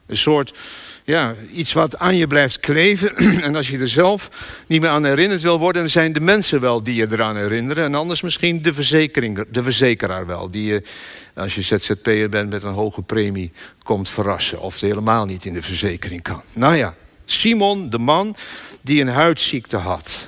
Een 0.05 0.17
soort, 0.17 0.57
ja, 1.07 1.35
iets 1.51 1.73
wat 1.73 1.97
aan 1.97 2.15
je 2.15 2.27
blijft 2.27 2.59
kleven. 2.59 3.15
en 3.43 3.55
als 3.55 3.69
je 3.69 3.77
er 3.77 3.89
zelf 3.89 4.29
niet 4.65 4.81
meer 4.81 4.89
aan 4.89 5.05
herinnerd 5.05 5.41
wil 5.41 5.59
worden... 5.59 5.81
dan 5.81 5.91
zijn 5.91 6.13
de 6.13 6.19
mensen 6.19 6.59
wel 6.59 6.83
die 6.83 6.95
je 6.95 7.07
eraan 7.11 7.37
herinneren. 7.37 7.83
En 7.83 7.95
anders 7.95 8.21
misschien 8.21 8.61
de, 8.61 8.73
verzekering, 8.73 9.45
de 9.51 9.63
verzekeraar 9.63 10.25
wel. 10.25 10.49
Die 10.51 10.65
je, 10.65 10.83
als 11.35 11.55
je 11.55 11.61
ZZP'er 11.61 12.29
bent 12.29 12.49
met 12.49 12.63
een 12.63 12.73
hoge 12.73 13.01
premie, 13.01 13.51
komt 13.83 14.09
verrassen. 14.09 14.59
Of 14.59 14.79
helemaal 14.79 15.25
niet 15.25 15.45
in 15.45 15.53
de 15.53 15.61
verzekering 15.61 16.21
kan. 16.21 16.41
Nou 16.53 16.75
ja, 16.75 16.95
Simon, 17.25 17.89
de 17.89 17.99
man 17.99 18.35
die 18.81 19.01
een 19.01 19.07
huidziekte 19.07 19.77
had. 19.77 20.27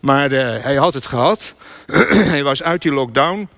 Maar 0.00 0.32
uh, 0.32 0.38
hij 0.58 0.74
had 0.74 0.94
het 0.94 1.06
gehad. 1.06 1.54
hij 2.34 2.42
was 2.42 2.62
uit 2.62 2.82
die 2.82 2.92
lockdown... 2.92 3.48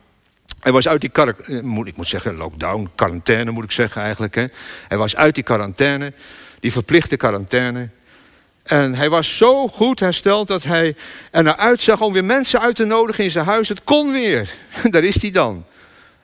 Hij 0.60 0.72
was 0.72 0.88
uit 0.88 1.00
die 1.00 1.10
eh, 1.12 1.56
ik 1.84 1.96
moet 1.96 2.06
zeggen, 2.06 2.36
lockdown, 2.36 2.90
quarantaine 2.94 3.50
moet 3.50 3.64
ik 3.64 3.70
zeggen 3.70 4.02
eigenlijk. 4.02 4.34
Hè. 4.34 4.46
Hij 4.88 4.98
was 4.98 5.16
uit 5.16 5.34
die 5.34 5.44
quarantaine, 5.44 6.12
die 6.60 6.72
verplichte 6.72 7.16
quarantaine. 7.16 7.88
En 8.62 8.94
hij 8.94 9.10
was 9.10 9.36
zo 9.36 9.68
goed 9.68 10.00
hersteld 10.00 10.48
dat 10.48 10.64
hij 10.64 10.96
er 11.30 11.42
naar 11.42 11.56
uitzag 11.56 12.00
om 12.00 12.12
weer 12.12 12.24
mensen 12.24 12.60
uit 12.60 12.76
te 12.76 12.84
nodigen 12.84 13.24
in 13.24 13.30
zijn 13.30 13.44
huis. 13.44 13.68
Het 13.68 13.84
kon 13.84 14.12
weer. 14.12 14.50
Daar 14.90 15.04
is 15.04 15.22
hij 15.22 15.30
dan. 15.30 15.64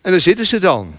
En 0.01 0.11
daar 0.11 0.21
zitten 0.21 0.47
ze 0.47 0.59
dan. 0.59 0.95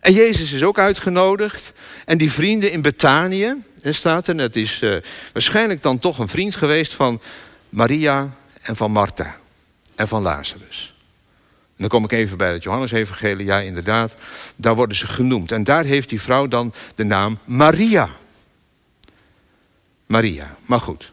En 0.00 0.12
Jezus 0.12 0.52
is 0.52 0.62
ook 0.62 0.78
uitgenodigd. 0.78 1.72
En 2.04 2.18
die 2.18 2.32
vrienden 2.32 2.72
in 2.72 2.82
Betanië, 2.82 3.54
er 3.82 3.94
staat 3.94 4.28
er, 4.28 4.38
het 4.38 4.56
is 4.56 4.82
uh, 4.82 4.96
waarschijnlijk 5.32 5.82
dan 5.82 5.98
toch 5.98 6.18
een 6.18 6.28
vriend 6.28 6.54
geweest 6.54 6.94
van 6.94 7.20
Maria 7.68 8.30
en 8.62 8.76
van 8.76 8.90
Martha 8.90 9.36
en 9.94 10.08
van 10.08 10.22
Lazarus 10.22 10.95
dan 11.76 11.88
kom 11.88 12.04
ik 12.04 12.12
even 12.12 12.38
bij 12.38 12.52
het 12.52 12.62
Johannes-evangelie. 12.62 13.46
Ja, 13.46 13.60
inderdaad, 13.60 14.14
daar 14.56 14.74
worden 14.74 14.96
ze 14.96 15.06
genoemd. 15.06 15.52
En 15.52 15.64
daar 15.64 15.84
heeft 15.84 16.08
die 16.08 16.20
vrouw 16.20 16.48
dan 16.48 16.72
de 16.94 17.04
naam 17.04 17.38
Maria. 17.44 18.10
Maria, 20.06 20.56
maar 20.66 20.80
goed. 20.80 21.12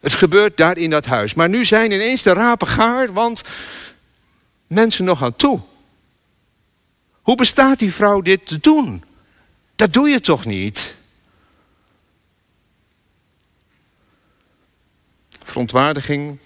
Het 0.00 0.14
gebeurt 0.14 0.56
daar 0.56 0.78
in 0.78 0.90
dat 0.90 1.06
huis. 1.06 1.34
Maar 1.34 1.48
nu 1.48 1.64
zijn 1.64 1.92
ineens 1.92 2.22
de 2.22 2.32
rapen 2.32 2.68
gaar, 2.68 3.12
want 3.12 3.42
mensen 4.66 5.04
nog 5.04 5.22
aan 5.22 5.36
toe. 5.36 5.60
Hoe 7.22 7.36
bestaat 7.36 7.78
die 7.78 7.92
vrouw 7.92 8.20
dit 8.20 8.46
te 8.46 8.58
doen? 8.58 9.04
Dat 9.76 9.92
doe 9.92 10.08
je 10.08 10.20
toch 10.20 10.44
niet? 10.44 10.94
Verontwaardiging, 15.44 16.38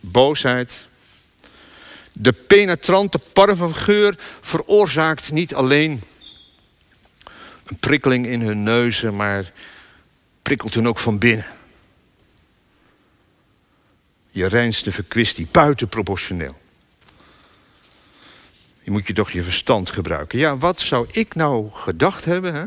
boosheid, 0.00 0.86
de 2.18 2.32
penetrante 2.32 3.18
parfumgeur 3.18 4.14
veroorzaakt 4.40 5.32
niet 5.32 5.54
alleen 5.54 6.00
een 7.66 7.78
prikkeling 7.78 8.26
in 8.26 8.40
hun 8.40 8.62
neuzen, 8.62 9.16
maar 9.16 9.52
prikkelt 10.42 10.74
hun 10.74 10.88
ook 10.88 10.98
van 10.98 11.18
binnen. 11.18 11.46
Je 14.30 14.46
reinste 14.46 14.92
verkwistie, 14.92 15.48
buitenproportioneel. 15.50 16.58
Je 18.80 18.90
moet 18.90 19.06
je 19.06 19.12
toch 19.12 19.30
je 19.30 19.42
verstand 19.42 19.90
gebruiken. 19.90 20.38
Ja, 20.38 20.56
wat 20.56 20.80
zou 20.80 21.08
ik 21.12 21.34
nou 21.34 21.70
gedacht 21.70 22.24
hebben, 22.24 22.54
hè? 22.54 22.64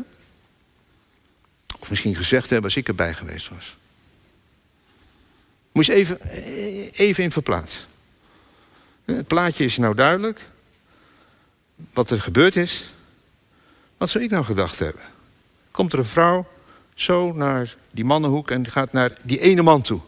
Of 1.78 1.90
misschien 1.90 2.14
gezegd 2.14 2.50
hebben 2.50 2.64
als 2.64 2.76
ik 2.76 2.88
erbij 2.88 3.14
geweest 3.14 3.48
was. 3.48 3.76
Moet 5.72 5.86
je 5.86 5.92
even, 5.92 6.20
even 6.92 7.24
in 7.24 7.30
verplaatsen. 7.30 7.84
Het 9.04 9.26
plaatje 9.26 9.64
is 9.64 9.76
nou 9.76 9.94
duidelijk. 9.94 10.40
Wat 11.92 12.10
er 12.10 12.20
gebeurd 12.20 12.56
is. 12.56 12.84
Wat 13.96 14.10
zou 14.10 14.24
ik 14.24 14.30
nou 14.30 14.44
gedacht 14.44 14.78
hebben? 14.78 15.02
Komt 15.70 15.92
er 15.92 15.98
een 15.98 16.04
vrouw 16.04 16.46
zo 16.94 17.32
naar 17.32 17.76
die 17.90 18.04
mannenhoek 18.04 18.50
en 18.50 18.70
gaat 18.70 18.92
naar 18.92 19.12
die 19.22 19.40
ene 19.40 19.62
man 19.62 19.82
toe. 19.82 20.00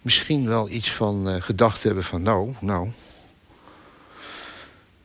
Misschien 0.00 0.48
wel 0.48 0.68
iets 0.68 0.92
van 0.92 1.28
uh, 1.28 1.42
gedacht 1.42 1.82
hebben 1.82 2.04
van 2.04 2.22
nou, 2.22 2.54
nou. 2.60 2.90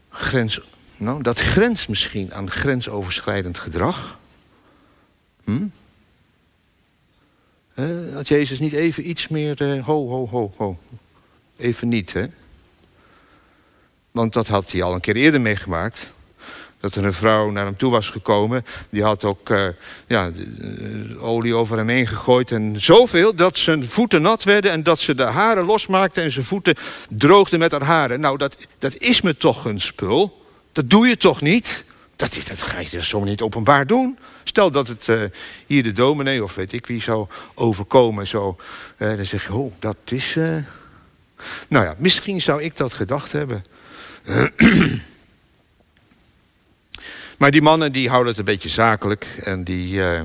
Grens, 0.10 0.62
nou, 0.98 1.22
dat 1.24 1.40
grenst 1.40 1.90
misschien 1.90 2.34
aan 2.34 2.52
grensoverschrijdend 2.52 3.60
gedrag. 3.60 4.20
Hm? 5.44 5.68
Uh, 7.76 8.14
had 8.14 8.28
Jezus 8.28 8.60
niet 8.60 8.74
even 8.74 9.10
iets 9.10 9.28
meer 9.28 9.62
uh, 9.62 9.86
ho, 9.86 10.08
ho, 10.08 10.28
ho, 10.28 10.52
ho. 10.58 10.78
Even 11.58 11.88
niet, 11.88 12.14
hè? 12.14 12.28
Want 14.18 14.34
dat 14.34 14.48
had 14.48 14.72
hij 14.72 14.84
al 14.84 14.94
een 14.94 15.00
keer 15.00 15.16
eerder 15.16 15.42
meegemaakt. 15.42 16.10
Dat 16.80 16.96
er 16.96 17.06
een 17.06 17.14
vrouw 17.14 17.50
naar 17.50 17.66
hem 17.66 17.78
toe 17.78 17.92
was 17.92 18.10
gekomen. 18.10 18.66
Die 18.90 19.04
had 19.04 19.24
ook 19.24 19.50
uh, 19.50 19.68
ja, 20.08 20.32
eh, 20.32 21.24
olie 21.24 21.56
over 21.56 21.78
hem 21.78 21.90
heen 21.90 22.08
gegooid. 22.08 22.52
En 22.52 22.82
zoveel 22.82 23.36
dat 23.36 23.58
zijn 23.58 23.90
voeten 23.90 24.22
nat 24.22 24.44
werden. 24.44 24.72
En 24.72 24.84
dat 24.84 25.00
ze 25.00 25.16
de 25.16 25.24
haren 25.24 25.66
losmaakte. 25.66 26.22
En 26.22 26.32
zijn 26.32 26.46
voeten 26.46 26.76
droogden 27.10 27.60
met 27.60 27.72
haar 27.72 27.84
haren. 27.84 28.20
Nou, 28.20 28.38
dat, 28.38 28.58
dat 28.78 28.98
is 28.98 29.22
me 29.22 29.38
toch 29.38 29.66
een 29.66 29.82
spul. 29.82 30.46
Dat 30.72 30.90
doe 30.90 31.08
je 31.08 31.18
toch 31.18 31.42
niet? 31.42 31.84
Dat, 32.16 32.38
dat 32.48 32.62
ga 32.62 32.80
je 32.80 33.04
zo 33.04 33.24
niet 33.24 33.42
openbaar 33.42 33.88
doen. 33.88 34.18
Stel 34.44 34.72
dat 34.72 34.88
het 34.88 35.08
uh, 35.08 35.22
hier 35.66 35.84
de 35.84 35.92
dominee 35.92 36.44
of 36.44 36.56
weet 36.56 36.74
ik 36.74 36.86
wie 36.86 37.02
zou 37.02 37.28
overkomen. 37.54 38.28
Zo, 38.28 38.56
dan 38.98 39.26
zeg 39.26 39.48
je, 39.48 39.54
oh, 39.54 39.74
dat 39.80 39.98
is... 40.06 40.38
Nou 41.68 41.86
ja, 41.86 41.96
misschien 41.98 42.42
zou 42.42 42.62
ik 42.62 42.78
dat 42.78 42.94
gedacht 42.94 43.32
hebben. 43.32 43.64
maar 47.40 47.52
die 47.52 47.62
mannen 47.62 47.92
die 47.92 48.10
houden 48.10 48.30
het 48.30 48.40
een 48.40 48.46
beetje 48.46 48.70
zakelijk. 48.70 49.26
En 49.44 49.64
die, 49.64 49.94
uh, 49.94 50.22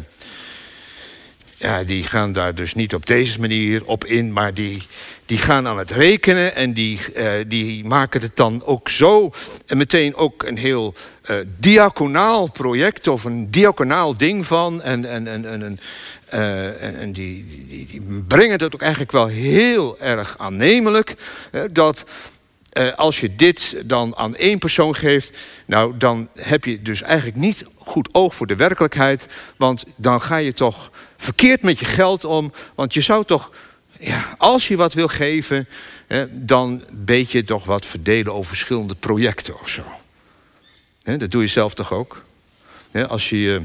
ja, 1.56 1.84
die 1.84 2.02
gaan 2.02 2.32
daar 2.32 2.54
dus 2.54 2.74
niet 2.74 2.94
op 2.94 3.06
deze 3.06 3.40
manier 3.40 3.84
op 3.84 4.04
in. 4.04 4.32
Maar 4.32 4.54
die, 4.54 4.82
die 5.26 5.38
gaan 5.38 5.66
aan 5.66 5.78
het 5.78 5.90
rekenen. 5.90 6.54
En 6.54 6.72
die, 6.72 6.98
uh, 7.16 7.30
die 7.46 7.84
maken 7.84 8.20
het 8.20 8.36
dan 8.36 8.64
ook 8.64 8.88
zo. 8.88 9.30
En 9.66 9.76
meteen 9.76 10.14
ook 10.14 10.42
een 10.42 10.58
heel 10.58 10.94
uh, 11.30 12.44
project. 12.52 13.08
Of 13.08 13.24
een 13.24 13.50
diaconaal 13.50 14.16
ding 14.16 14.46
van. 14.46 14.82
En, 14.82 15.04
en, 15.04 15.26
en, 15.26 15.44
en, 15.44 15.62
en 15.62 15.78
en, 16.30 17.12
die, 17.12 17.44
die, 17.68 18.02
brengen 18.28 18.52
het 18.52 18.74
ook 18.74 18.80
eigenlijk 18.80 19.12
wel 19.12 19.26
heel 19.26 19.98
erg 19.98 20.34
aannemelijk. 20.38 21.14
Uh, 21.52 21.62
dat 21.70 22.04
uh, 22.72 22.94
als 22.94 23.20
je 23.20 23.36
dit 23.36 23.74
dan 23.84 24.16
aan 24.16 24.36
één 24.36 24.58
persoon 24.58 24.94
geeft, 24.94 25.38
nou, 25.66 25.96
dan 25.96 26.28
heb 26.38 26.64
je 26.64 26.82
dus 26.82 27.02
eigenlijk 27.02 27.36
niet 27.36 27.64
goed 27.76 28.08
oog 28.12 28.34
voor 28.34 28.46
de 28.46 28.56
werkelijkheid. 28.56 29.26
Want 29.56 29.84
dan 29.96 30.20
ga 30.20 30.36
je 30.36 30.52
toch 30.52 30.90
verkeerd 31.16 31.62
met 31.62 31.78
je 31.78 31.84
geld 31.84 32.24
om. 32.24 32.52
Want 32.74 32.94
je 32.94 33.00
zou 33.00 33.24
toch, 33.24 33.50
ja, 33.98 34.34
als 34.38 34.68
je 34.68 34.76
wat 34.76 34.92
wil 34.92 35.08
geven, 35.08 35.68
dan 36.30 36.82
beetje 36.92 37.44
toch 37.44 37.64
wat 37.64 37.86
verdelen 37.86 38.32
over 38.32 38.48
verschillende 38.48 38.94
projecten 38.94 39.60
of 39.60 39.68
zo. 39.68 39.82
dat 41.02 41.30
doe 41.30 41.42
je 41.42 41.48
zelf 41.48 41.74
toch 41.74 41.92
ook? 41.92 42.24
als 43.08 43.30
je 43.30 43.62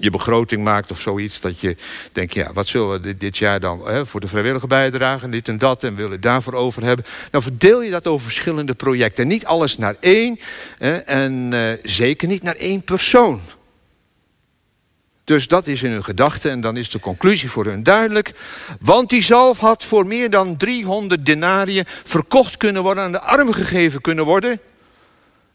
je 0.00 0.10
begroting 0.10 0.64
maakt 0.64 0.90
of 0.90 1.00
zoiets. 1.00 1.40
Dat 1.40 1.60
je 1.60 1.76
denkt, 2.12 2.34
ja, 2.34 2.52
wat 2.52 2.66
zullen 2.66 3.00
we 3.00 3.16
dit, 3.16 3.38
jaar 3.38 3.60
dan 3.60 3.88
hè, 3.88 4.06
voor 4.06 4.20
de 4.20 4.28
vrijwillige 4.28 4.66
bijdrage, 4.66 5.28
dit 5.28 5.48
en 5.48 5.58
dat, 5.58 5.84
en 5.84 5.94
willen 5.94 6.20
daarvoor 6.20 6.54
over 6.54 6.84
hebben. 6.84 7.04
Dan 7.30 7.42
verdeel 7.42 7.82
je 7.82 7.90
dat 7.90 8.06
over 8.06 8.24
verschillende 8.24 8.74
projecten. 8.74 9.26
Niet 9.26 9.44
alles 9.44 9.78
naar 9.78 9.96
één 10.00 10.38
hè, 10.78 10.96
en 10.96 11.52
uh, 11.52 11.72
zeker 11.82 12.28
niet 12.28 12.42
naar 12.42 12.56
één 12.56 12.84
persoon. 12.84 13.40
Dus 15.24 15.48
dat 15.48 15.66
is 15.66 15.82
in 15.82 15.90
hun 15.90 16.04
gedachten 16.04 16.50
en 16.50 16.60
dan 16.60 16.76
is 16.76 16.90
de 16.90 17.00
conclusie 17.00 17.50
voor 17.50 17.64
hun 17.64 17.82
duidelijk. 17.82 18.32
Want 18.80 19.08
die 19.08 19.22
zalf 19.22 19.58
had 19.58 19.84
voor 19.84 20.06
meer 20.06 20.30
dan 20.30 20.56
300 20.56 21.26
denariën 21.26 21.84
verkocht 22.04 22.56
kunnen 22.56 22.82
worden, 22.82 23.04
aan 23.04 23.12
de 23.12 23.20
armen 23.20 23.54
gegeven 23.54 24.00
kunnen 24.00 24.24
worden. 24.24 24.60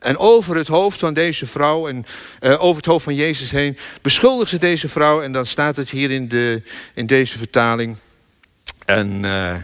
En 0.05 0.17
over 0.17 0.55
het 0.55 0.67
hoofd 0.67 0.99
van 0.99 1.13
deze 1.13 1.45
vrouw 1.45 1.87
en 1.87 2.05
uh, 2.41 2.63
over 2.63 2.75
het 2.75 2.85
hoofd 2.85 3.03
van 3.03 3.15
Jezus 3.15 3.51
heen 3.51 3.77
beschuldigt 4.01 4.49
ze 4.49 4.59
deze 4.59 4.89
vrouw. 4.89 5.21
En 5.21 5.31
dan 5.31 5.45
staat 5.45 5.75
het 5.75 5.89
hier 5.89 6.11
in, 6.11 6.27
de, 6.27 6.61
in 6.93 7.05
deze 7.05 7.37
vertaling. 7.37 7.97
En 8.85 9.23
uh, 9.23 9.55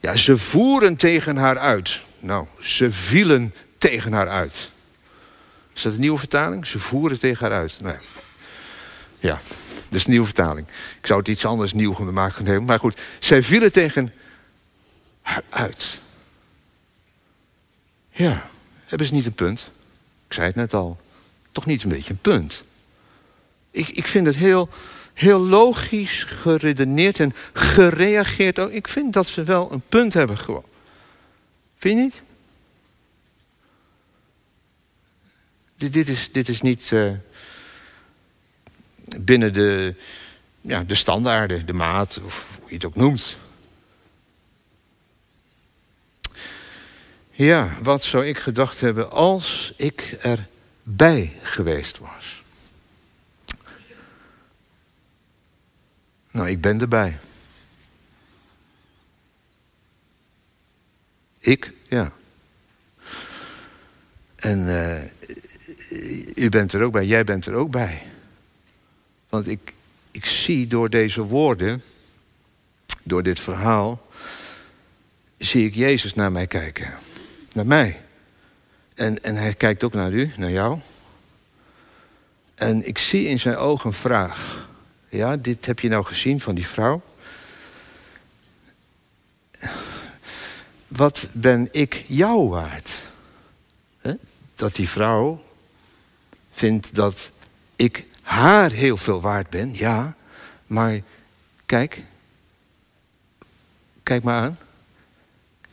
ja, 0.00 0.16
ze 0.16 0.38
voeren 0.38 0.96
tegen 0.96 1.36
haar 1.36 1.58
uit. 1.58 2.00
Nou, 2.20 2.46
ze 2.60 2.92
vielen 2.92 3.54
tegen 3.78 4.12
haar 4.12 4.28
uit. 4.28 4.70
Is 5.74 5.82
dat 5.82 5.92
een 5.92 6.00
nieuwe 6.00 6.18
vertaling? 6.18 6.66
Ze 6.66 6.78
voeren 6.78 7.18
tegen 7.18 7.50
haar 7.50 7.60
uit. 7.60 7.78
Nee. 7.80 7.96
Ja, 9.18 9.34
dat 9.88 9.98
is 9.98 10.04
een 10.04 10.10
nieuwe 10.10 10.26
vertaling. 10.26 10.66
Ik 11.00 11.06
zou 11.06 11.18
het 11.18 11.28
iets 11.28 11.44
anders 11.44 11.72
nieuw 11.72 11.94
gemaakt 11.94 12.36
hebben. 12.36 12.64
Maar 12.64 12.78
goed, 12.78 13.00
zij 13.18 13.42
vielen 13.42 13.72
tegen 13.72 14.12
haar 15.22 15.42
uit. 15.50 15.98
Ja. 18.10 18.48
Hebben 18.88 19.06
ze 19.06 19.14
niet 19.14 19.26
een 19.26 19.32
punt? 19.32 19.70
Ik 20.26 20.32
zei 20.32 20.46
het 20.46 20.56
net 20.56 20.74
al. 20.74 21.00
Toch 21.52 21.66
niet 21.66 21.82
een 21.82 21.88
beetje 21.88 22.12
een 22.12 22.18
punt? 22.18 22.64
Ik, 23.70 23.88
ik 23.88 24.06
vind 24.06 24.26
het 24.26 24.36
heel, 24.36 24.68
heel 25.14 25.40
logisch 25.40 26.22
geredeneerd 26.24 27.20
en 27.20 27.34
gereageerd. 27.52 28.58
Ook. 28.58 28.70
Ik 28.70 28.88
vind 28.88 29.12
dat 29.12 29.26
ze 29.26 29.42
wel 29.42 29.72
een 29.72 29.82
punt 29.88 30.14
hebben 30.14 30.38
gewoon. 30.38 30.64
Vind 31.78 31.98
je 31.98 32.04
niet? 32.04 32.22
Dit, 35.76 35.92
dit, 35.92 36.08
is, 36.08 36.32
dit 36.32 36.48
is 36.48 36.60
niet 36.60 36.90
uh, 36.90 37.10
binnen 39.20 39.52
de, 39.52 39.94
ja, 40.60 40.84
de 40.84 40.94
standaarden, 40.94 41.66
de 41.66 41.72
maat, 41.72 42.20
of 42.24 42.58
hoe 42.60 42.68
je 42.68 42.74
het 42.74 42.84
ook 42.84 42.94
noemt. 42.94 43.36
Ja, 47.38 47.76
wat 47.82 48.02
zou 48.02 48.26
ik 48.26 48.38
gedacht 48.38 48.80
hebben 48.80 49.10
als 49.10 49.72
ik 49.76 50.16
erbij 50.20 51.38
geweest 51.42 51.98
was? 51.98 52.42
Nou, 56.30 56.48
ik 56.48 56.60
ben 56.60 56.80
erbij. 56.80 57.18
Ik, 61.38 61.72
ja. 61.88 62.12
En 64.36 64.58
uh, 64.58 66.44
u 66.44 66.48
bent 66.48 66.72
er 66.72 66.82
ook 66.82 66.92
bij, 66.92 67.06
jij 67.06 67.24
bent 67.24 67.46
er 67.46 67.54
ook 67.54 67.70
bij. 67.70 68.02
Want 69.28 69.46
ik, 69.46 69.74
ik 70.10 70.24
zie 70.24 70.66
door 70.66 70.90
deze 70.90 71.22
woorden, 71.22 71.82
door 73.02 73.22
dit 73.22 73.40
verhaal, 73.40 74.06
zie 75.36 75.66
ik 75.66 75.74
Jezus 75.74 76.14
naar 76.14 76.32
mij 76.32 76.46
kijken 76.46 76.94
naar 77.58 77.66
mij. 77.66 78.00
En, 78.94 79.22
en 79.22 79.36
hij 79.36 79.54
kijkt 79.54 79.84
ook 79.84 79.92
naar 79.92 80.12
u, 80.12 80.32
naar 80.36 80.50
jou. 80.50 80.78
En 82.54 82.88
ik 82.88 82.98
zie 82.98 83.26
in 83.26 83.38
zijn 83.38 83.56
ogen 83.56 83.86
een 83.86 83.96
vraag. 83.96 84.68
Ja, 85.08 85.36
dit 85.36 85.66
heb 85.66 85.80
je 85.80 85.88
nou 85.88 86.04
gezien 86.04 86.40
van 86.40 86.54
die 86.54 86.66
vrouw. 86.66 87.02
Wat 90.88 91.28
ben 91.32 91.68
ik 91.72 92.04
jou 92.06 92.48
waard? 92.48 93.00
Dat 94.54 94.74
die 94.74 94.88
vrouw 94.88 95.42
vindt 96.50 96.94
dat 96.94 97.30
ik 97.76 98.04
haar 98.22 98.70
heel 98.70 98.96
veel 98.96 99.20
waard 99.20 99.50
ben, 99.50 99.74
ja. 99.74 100.16
Maar 100.66 101.00
kijk, 101.66 102.02
kijk 104.02 104.22
maar 104.22 104.42
aan. 104.42 104.58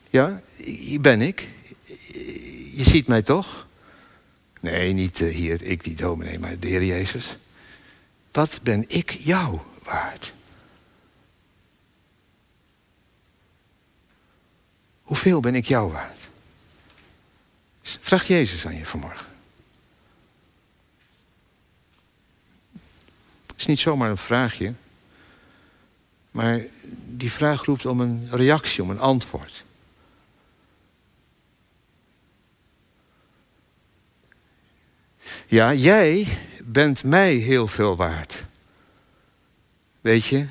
Ja, 0.09 0.41
hier 0.55 1.01
ben 1.01 1.21
ik 1.21 1.53
je 2.75 2.83
ziet 2.83 3.07
mij 3.07 3.21
toch? 3.21 3.67
Nee, 4.61 4.93
niet 4.93 5.19
uh, 5.19 5.33
hier, 5.33 5.61
ik 5.61 5.83
die 5.83 5.95
dominee, 5.95 6.39
maar 6.39 6.59
de 6.59 6.67
Heer 6.67 6.83
Jezus. 6.83 7.37
Wat 8.31 8.59
ben 8.63 8.83
ik 8.87 9.09
jou 9.09 9.59
waard? 9.83 10.33
Hoeveel 15.01 15.39
ben 15.39 15.55
ik 15.55 15.65
jou 15.65 15.91
waard? 15.91 16.17
Vraagt 17.81 18.27
Jezus 18.27 18.65
aan 18.65 18.75
je 18.75 18.85
vanmorgen. 18.85 19.25
Het 23.45 23.57
is 23.57 23.65
niet 23.65 23.79
zomaar 23.79 24.09
een 24.09 24.17
vraagje, 24.17 24.73
maar 26.31 26.61
die 27.05 27.31
vraag 27.31 27.65
roept 27.65 27.85
om 27.85 27.99
een 27.99 28.27
reactie, 28.31 28.83
om 28.83 28.89
een 28.89 28.99
antwoord. 28.99 29.64
Ja, 35.47 35.73
jij 35.73 36.27
bent 36.63 37.03
mij 37.03 37.33
heel 37.33 37.67
veel 37.67 37.95
waard. 37.95 38.43
Weet 40.01 40.25
je, 40.25 40.47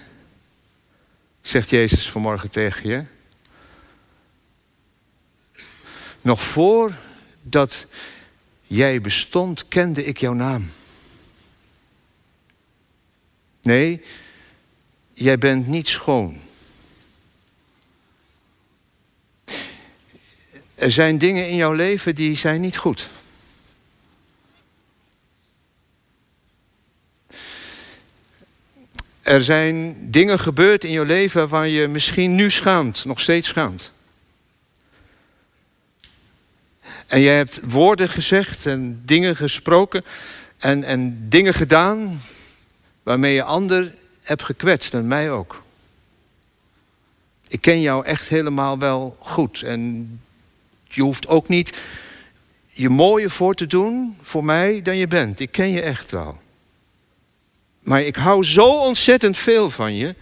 zegt 1.41 1.71
Jezus 1.71 2.11
vanmorgen 2.11 2.51
tegen 2.51 2.89
je. 2.89 3.05
Nog 6.21 6.43
voordat 6.43 7.87
jij 8.63 9.01
bestond, 9.01 9.69
kende 9.69 10.05
ik 10.05 10.19
jouw 10.19 10.33
naam. 10.33 10.71
Nee, 13.63 14.03
jij 15.13 15.39
bent 15.39 15.67
niet 15.67 15.89
schoon. 15.89 16.41
Er 20.75 20.91
zijn 20.91 21.19
dingen 21.19 21.49
in 21.49 21.57
jouw 21.57 21.73
leven 21.73 22.15
die 22.15 22.37
zijn 22.37 22.61
niet 22.61 22.77
goed. 22.77 23.09
Er 29.25 29.43
zijn 29.43 29.97
dingen 30.11 30.39
gebeurd 30.39 30.85
in 30.85 30.91
je 30.91 31.05
leven 31.05 31.49
waar 31.49 31.69
je 31.69 31.89
misschien 31.89 32.35
nu 32.35 32.51
schaamt, 32.51 33.05
nog 33.05 33.21
steeds 33.21 33.49
schaamt. 33.49 33.93
En 37.07 37.21
jij 37.21 37.37
hebt 37.37 37.61
woorden 37.63 38.09
gezegd 38.09 38.67
en 38.67 39.03
dingen 39.05 39.37
gesproken 39.37 40.05
en, 40.59 40.85
en 40.85 41.29
dingen 41.29 41.55
gedaan 41.55 42.21
waarmee 43.03 43.35
je 43.35 43.43
ander 43.43 43.95
hebt 44.23 44.43
gekwetst 44.43 44.95
en 44.95 45.07
mij 45.07 45.31
ook. 45.31 45.63
Ik 47.49 47.61
ken 47.61 47.81
jou 47.81 48.05
echt 48.05 48.29
helemaal 48.29 48.79
wel 48.79 49.17
goed 49.19 49.63
en 49.63 50.21
je 50.85 51.03
hoeft 51.03 51.27
ook 51.27 51.49
niet 51.49 51.83
je 52.71 52.89
mooier 52.89 53.31
voor 53.31 53.55
te 53.55 53.67
doen 53.67 54.17
voor 54.23 54.45
mij 54.45 54.83
dan 54.83 54.97
je 54.97 55.07
bent. 55.07 55.41
Ik 55.41 55.53
ken 55.53 55.71
je 55.71 55.81
echt 55.81 56.11
wel. 56.11 56.43
Maar 57.85 58.03
ik 58.03 58.17
hou 58.17 58.45
zo 58.45 58.79
ontzettend 58.79 59.37
veel 59.37 59.71
van 59.71 59.95
je. 59.95 60.15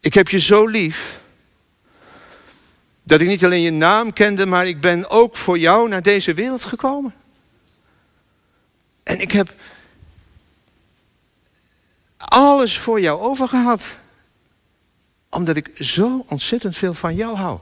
Ik 0.00 0.14
heb 0.14 0.28
je 0.28 0.38
zo 0.38 0.66
lief. 0.66 1.20
Dat 3.02 3.20
ik 3.20 3.26
niet 3.26 3.44
alleen 3.44 3.60
je 3.60 3.70
naam 3.70 4.12
kende, 4.12 4.46
maar 4.46 4.66
ik 4.66 4.80
ben 4.80 5.10
ook 5.10 5.36
voor 5.36 5.58
jou 5.58 5.88
naar 5.88 6.02
deze 6.02 6.34
wereld 6.34 6.64
gekomen. 6.64 7.14
En 9.02 9.20
ik 9.20 9.32
heb 9.32 9.54
alles 12.16 12.78
voor 12.78 13.00
jou 13.00 13.20
overgehad. 13.20 13.96
Omdat 15.30 15.56
ik 15.56 15.70
zo 15.74 16.24
ontzettend 16.28 16.76
veel 16.76 16.94
van 16.94 17.14
jou 17.14 17.36
hou. 17.36 17.58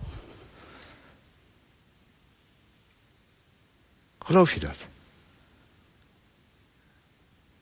Geloof 4.19 4.53
je 4.53 4.61
dat? 4.61 4.87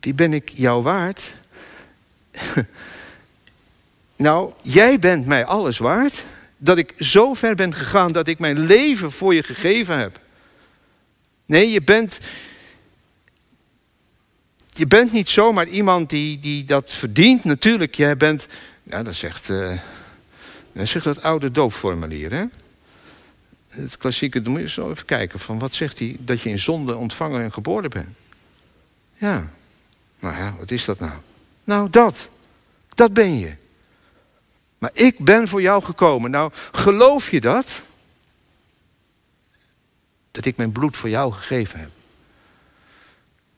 Wie 0.03 0.15
ben 0.15 0.33
ik 0.33 0.49
jou 0.49 0.83
waard? 0.83 1.35
nou, 4.17 4.53
jij 4.63 4.99
bent 4.99 5.27
mij 5.27 5.45
alles 5.45 5.79
waard. 5.79 6.25
Dat 6.57 6.79
ik 6.79 6.95
zo 6.99 7.35
ver 7.35 7.55
ben 7.55 7.75
gegaan 7.75 8.13
dat 8.13 8.29
ik 8.29 8.39
mijn 8.39 8.59
leven 8.59 9.13
voor 9.13 9.35
je 9.35 9.43
gegeven 9.43 9.99
heb. 9.99 10.21
Nee, 11.47 11.71
je 11.71 11.83
bent. 11.83 12.19
Je 14.69 14.87
bent 14.87 15.13
niet 15.13 15.29
zomaar 15.29 15.69
iemand 15.69 16.11
die, 16.11 16.39
die 16.39 16.65
dat 16.65 16.91
verdient. 16.91 17.45
Natuurlijk, 17.45 17.95
jij 17.95 18.17
bent. 18.17 18.47
Ja, 18.83 19.03
dat 19.03 19.15
zegt. 19.15 19.49
Uh, 19.49 19.79
dat 20.73 20.89
zegt 20.89 21.05
dat 21.05 21.23
oude 21.23 21.51
doopformulier, 21.51 22.33
hè? 22.33 22.45
Het 23.69 23.97
klassieke, 23.97 24.41
dan 24.41 24.53
moet 24.53 24.61
je 24.61 24.69
zo 24.69 24.91
even 24.91 25.07
kijken 25.07 25.39
van 25.39 25.59
wat 25.59 25.75
zegt 25.75 25.99
hij 25.99 26.17
dat 26.19 26.41
je 26.41 26.51
in 26.51 26.59
zonde 26.59 26.97
ontvangen 26.97 27.43
en 27.43 27.53
geboren 27.53 27.91
bent. 27.91 28.09
Ja. 29.15 29.51
Nou 30.23 30.37
ja, 30.37 30.55
wat 30.59 30.71
is 30.71 30.85
dat 30.85 30.99
nou? 30.99 31.13
Nou, 31.65 31.91
dat. 31.91 32.29
Dat 32.89 33.13
ben 33.13 33.39
je. 33.39 33.55
Maar 34.79 34.91
ik 34.93 35.19
ben 35.19 35.49
voor 35.49 35.63
jou 35.63 35.83
gekomen. 35.83 36.31
Nou, 36.31 36.53
geloof 36.73 37.31
je 37.31 37.41
dat? 37.41 37.83
Dat 40.31 40.45
ik 40.45 40.57
mijn 40.57 40.73
bloed 40.73 40.97
voor 40.97 41.09
jou 41.09 41.33
gegeven 41.33 41.81
heb. 41.81 41.91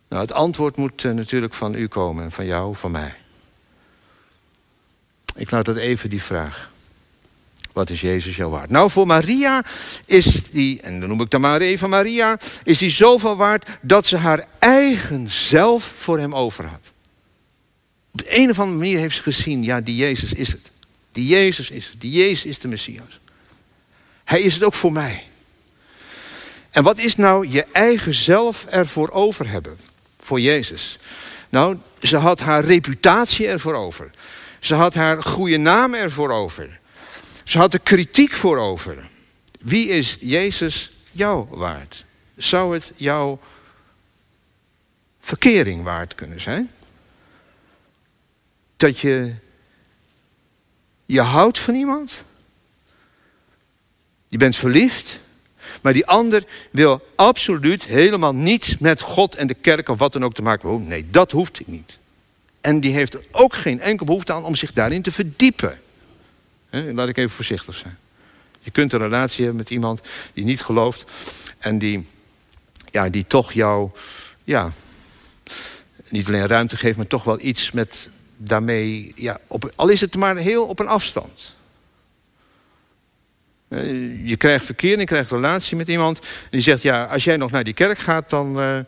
Nou, 0.09 0.23
het 0.23 0.33
antwoord 0.33 0.77
moet 0.77 1.05
eh, 1.05 1.13
natuurlijk 1.13 1.55
van 1.55 1.75
u 1.75 1.87
komen 1.87 2.25
en 2.25 2.33
van 2.33 2.47
jou, 2.47 2.77
van 2.77 2.91
mij. 2.91 3.15
Ik 5.35 5.51
laat 5.51 5.65
dat 5.65 5.77
even 5.77 6.11
die 6.11 6.23
vraag. 6.23 6.71
Wat 7.75 7.91
is 7.91 8.01
Jezus 8.01 8.37
jou 8.37 8.51
waard? 8.51 8.71
Nou, 8.71 8.91
voor 8.91 9.07
Maria 9.07 9.65
is 10.07 10.43
die, 10.51 10.81
en 10.81 11.01
dan 11.01 11.09
noem 11.09 11.21
ik 11.21 11.31
dan 11.31 11.41
maar 11.41 11.61
even 11.61 11.89
Maria, 11.89 12.39
is 12.65 12.79
die 12.79 12.91
zoveel 12.91 13.37
waard 13.37 13.69
dat 13.81 14.07
ze 14.07 14.17
haar 14.17 14.47
eigen 14.59 15.31
zelf 15.31 15.85
voor 15.85 16.19
hem 16.19 16.35
over 16.35 16.65
had. 16.65 16.93
Op 18.13 18.19
de 18.19 18.37
een 18.39 18.51
of 18.51 18.59
andere 18.59 18.79
manier 18.79 18.99
heeft 18.99 19.17
ze 19.17 19.23
gezien, 19.23 19.63
ja, 19.63 19.81
die 19.81 19.97
Jezus 19.97 20.33
is 20.33 20.49
het. 20.49 20.71
Die 21.13 21.27
Jezus 21.27 21.71
is 21.71 21.87
het. 21.87 22.01
Die 22.01 22.11
Jezus 22.11 22.45
is 22.45 22.59
de 22.59 22.69
Messias. 22.69 23.21
Hij 24.25 24.41
is 24.41 24.55
het 24.55 24.63
ook 24.63 24.75
voor 24.75 24.93
mij. 24.93 25.25
En 26.71 26.83
wat 26.83 26.99
is 26.99 27.17
nou 27.17 27.49
je 27.49 27.67
eigen 27.73 28.15
zelf 28.15 28.65
ervoor 28.65 29.11
over 29.11 29.49
hebben? 29.49 29.79
Voor 30.21 30.41
Jezus. 30.41 30.99
Nou, 31.49 31.77
ze 32.03 32.17
had 32.17 32.41
haar 32.41 32.65
reputatie 32.65 33.47
ervoor 33.47 33.75
over. 33.75 34.11
Ze 34.61 34.75
had 34.75 34.95
haar 34.95 35.23
goede 35.23 35.57
naam 35.57 35.95
ervoor 35.95 36.31
over. 36.31 36.83
Ze 37.45 37.59
had 37.59 37.73
er 37.73 37.81
kritiek 37.81 38.33
voor 38.33 38.59
over. 38.59 39.09
Wie 39.61 39.89
is 39.89 40.17
Jezus 40.21 40.91
jou 41.11 41.47
waard? 41.51 42.05
Zou 42.37 42.75
het 42.75 42.93
jouw 42.97 43.39
verkering 45.21 45.83
waard 45.83 46.15
kunnen 46.15 46.41
zijn? 46.41 46.71
Dat 48.77 48.99
je 48.99 49.35
je 51.07 51.21
houdt 51.21 51.59
van 51.59 51.75
iemand. 51.75 52.25
Je 54.29 54.37
bent 54.37 54.57
verliefd. 54.57 55.19
Maar 55.83 55.93
die 55.93 56.07
ander 56.07 56.45
wil 56.71 57.05
absoluut 57.15 57.85
helemaal 57.85 58.35
niets 58.35 58.79
met 58.79 59.01
God 59.01 59.35
en 59.35 59.47
de 59.47 59.55
kerk 59.55 59.89
of 59.89 59.99
wat 59.99 60.13
dan 60.13 60.25
ook 60.25 60.35
te 60.35 60.43
maken. 60.43 60.69
Oh 60.69 60.87
nee, 60.87 61.11
dat 61.11 61.31
hoeft 61.31 61.67
niet. 61.67 61.99
En 62.61 62.81
die 62.81 62.95
heeft 62.95 63.15
er 63.15 63.25
ook 63.31 63.55
geen 63.55 63.81
enkel 63.81 64.07
behoefte 64.07 64.33
aan 64.33 64.45
om 64.45 64.55
zich 64.55 64.73
daarin 64.73 65.03
te 65.03 65.13
verdiepen. 65.13 65.81
Laat 66.95 67.09
ik 67.09 67.17
even 67.17 67.31
voorzichtig 67.31 67.75
zijn. 67.75 67.99
Je 68.61 68.71
kunt 68.71 68.93
een 68.93 69.01
relatie 69.01 69.45
hebben 69.45 69.63
met 69.63 69.71
iemand 69.71 70.01
die 70.33 70.45
niet 70.45 70.63
gelooft 70.63 71.05
en 71.59 71.79
die, 71.79 72.07
ja, 72.91 73.09
die 73.09 73.27
toch 73.27 73.53
jou, 73.53 73.91
ja, 74.45 74.71
niet 76.09 76.27
alleen 76.27 76.47
ruimte 76.47 76.77
geeft, 76.77 76.97
maar 76.97 77.07
toch 77.07 77.25
wel 77.25 77.41
iets 77.41 77.73
met 77.73 78.09
daarmee, 78.37 79.13
ja, 79.17 79.39
op, 79.47 79.73
al 79.77 79.89
is 79.89 80.01
het 80.01 80.17
maar 80.17 80.37
heel 80.37 80.67
op 80.67 80.79
een 80.79 80.89
afstand. 80.89 81.53
Eh, 83.69 84.27
je 84.27 84.37
krijgt 84.37 84.65
verkeer 84.65 84.99
je 84.99 85.05
krijgt 85.05 85.31
een 85.31 85.37
relatie 85.37 85.77
met 85.77 85.89
iemand. 85.89 86.19
En 86.19 86.27
die 86.51 86.61
zegt, 86.61 86.83
ja, 86.83 87.05
als 87.05 87.25
jij 87.25 87.37
nog 87.37 87.51
naar 87.51 87.65
die 87.65 87.75
kerk 87.75 87.99
gaat, 87.99 88.31
dan... 88.31 88.61
Uh, 88.61 88.79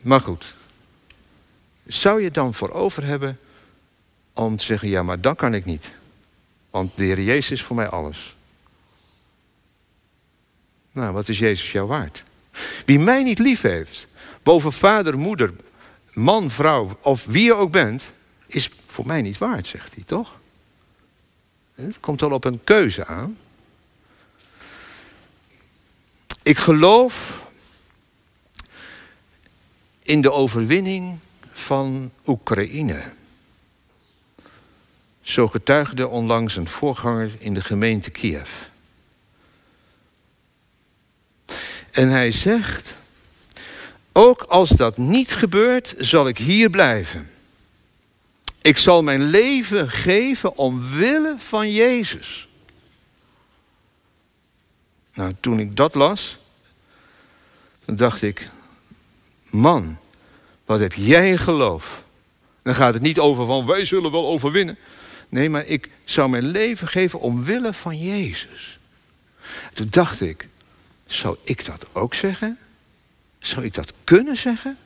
maar 0.00 0.20
goed. 0.20 0.54
Zou 1.86 2.22
je 2.22 2.30
dan 2.30 2.54
voor 2.54 2.70
over 2.70 3.04
hebben 3.04 3.38
om 4.44 4.56
te 4.56 4.64
zeggen, 4.64 4.88
ja, 4.88 5.02
maar 5.02 5.20
dat 5.20 5.36
kan 5.36 5.54
ik 5.54 5.64
niet. 5.64 5.90
Want 6.70 6.96
de 6.96 7.04
Heer 7.04 7.20
Jezus 7.20 7.50
is 7.50 7.62
voor 7.62 7.76
mij 7.76 7.88
alles. 7.88 8.36
Nou, 10.92 11.12
wat 11.12 11.28
is 11.28 11.38
Jezus 11.38 11.72
jou 11.72 11.86
waard? 11.86 12.22
Wie 12.86 12.98
mij 12.98 13.22
niet 13.22 13.38
lief 13.38 13.60
heeft, 13.60 14.06
boven 14.42 14.72
vader, 14.72 15.18
moeder, 15.18 15.54
man, 16.12 16.50
vrouw 16.50 16.98
of 17.02 17.24
wie 17.24 17.44
je 17.44 17.54
ook 17.54 17.70
bent, 17.70 18.12
is 18.46 18.70
voor 18.86 19.06
mij 19.06 19.22
niet 19.22 19.38
waard, 19.38 19.66
zegt 19.66 19.94
hij, 19.94 20.04
toch? 20.04 20.38
Het 21.74 22.00
komt 22.00 22.20
wel 22.20 22.30
op 22.30 22.44
een 22.44 22.64
keuze 22.64 23.06
aan. 23.06 23.38
Ik 26.42 26.58
geloof 26.58 27.44
in 30.02 30.20
de 30.20 30.32
overwinning 30.32 31.18
van 31.52 32.10
Oekraïne. 32.26 33.02
Zo 35.26 35.48
getuigde 35.48 36.08
onlangs 36.08 36.56
een 36.56 36.68
voorganger 36.68 37.36
in 37.38 37.54
de 37.54 37.60
gemeente 37.60 38.10
Kiev. 38.10 38.50
En 41.90 42.08
hij 42.08 42.30
zegt: 42.30 42.96
Ook 44.12 44.42
als 44.42 44.68
dat 44.68 44.96
niet 44.96 45.32
gebeurt, 45.32 45.94
zal 45.98 46.28
ik 46.28 46.38
hier 46.38 46.70
blijven. 46.70 47.30
Ik 48.62 48.78
zal 48.78 49.02
mijn 49.02 49.22
leven 49.22 49.90
geven 49.90 50.56
omwille 50.56 51.34
van 51.38 51.72
Jezus. 51.72 52.48
Nou, 55.14 55.34
toen 55.40 55.60
ik 55.60 55.76
dat 55.76 55.94
las, 55.94 56.38
dan 57.84 57.96
dacht 57.96 58.22
ik, 58.22 58.48
man, 59.50 59.98
wat 60.64 60.80
heb 60.80 60.92
jij 60.92 61.36
geloof? 61.36 62.02
Dan 62.62 62.74
gaat 62.74 62.94
het 62.94 63.02
niet 63.02 63.18
over 63.18 63.46
van 63.46 63.66
wij 63.66 63.84
zullen 63.84 64.10
wel 64.10 64.26
overwinnen. 64.26 64.78
Nee, 65.28 65.50
maar 65.50 65.66
ik 65.66 65.88
zou 66.04 66.28
mijn 66.28 66.46
leven 66.46 66.88
geven 66.88 67.20
omwille 67.20 67.72
van 67.72 67.98
Jezus. 67.98 68.78
Toen 69.72 69.86
dacht 69.90 70.20
ik, 70.20 70.48
zou 71.06 71.36
ik 71.44 71.64
dat 71.64 71.86
ook 71.92 72.14
zeggen? 72.14 72.58
Zou 73.38 73.64
ik 73.64 73.74
dat 73.74 73.92
kunnen 74.04 74.36
zeggen? 74.36 74.76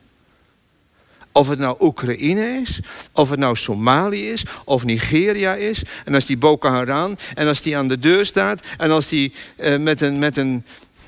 Of 1.31 1.47
het 1.47 1.59
nou 1.59 1.77
Oekraïne 1.79 2.61
is, 2.61 2.79
of 3.11 3.29
het 3.29 3.39
nou 3.39 3.55
Somalië 3.55 4.31
is, 4.31 4.45
of 4.65 4.83
Nigeria 4.83 5.55
is. 5.55 5.83
En 6.05 6.13
als 6.13 6.25
die 6.25 6.37
Boko 6.37 6.69
Haram, 6.69 7.15
en 7.33 7.47
als 7.47 7.61
die 7.61 7.77
aan 7.77 7.87
de 7.87 7.99
deur 7.99 8.25
staat, 8.25 8.61
en 8.77 8.91
als 8.91 9.07
die 9.07 9.33
uh, 9.57 9.77
met, 9.77 10.01
een, 10.01 10.19
met, 10.19 10.37
een, 10.37 10.65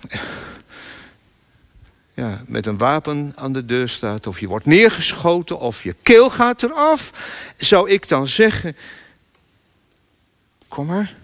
ja, 2.21 2.41
met 2.47 2.65
een 2.65 2.77
wapen 2.77 3.33
aan 3.35 3.53
de 3.53 3.65
deur 3.65 3.89
staat, 3.89 4.27
of 4.27 4.39
je 4.39 4.47
wordt 4.47 4.65
neergeschoten, 4.65 5.59
of 5.59 5.83
je 5.83 5.95
keel 6.03 6.29
gaat 6.29 6.63
eraf, 6.63 7.11
zou 7.57 7.89
ik 7.89 8.07
dan 8.07 8.27
zeggen: 8.27 8.75
Kom 10.73 10.86
maar, 10.86 11.15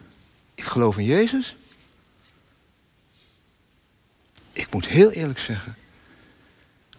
ik 0.55 0.63
geloof 0.63 0.97
in 0.97 1.05
Jezus. 1.05 1.55
Ik 4.51 4.71
moet 4.71 4.87
heel 4.87 5.11
eerlijk 5.11 5.39
zeggen, 5.39 5.75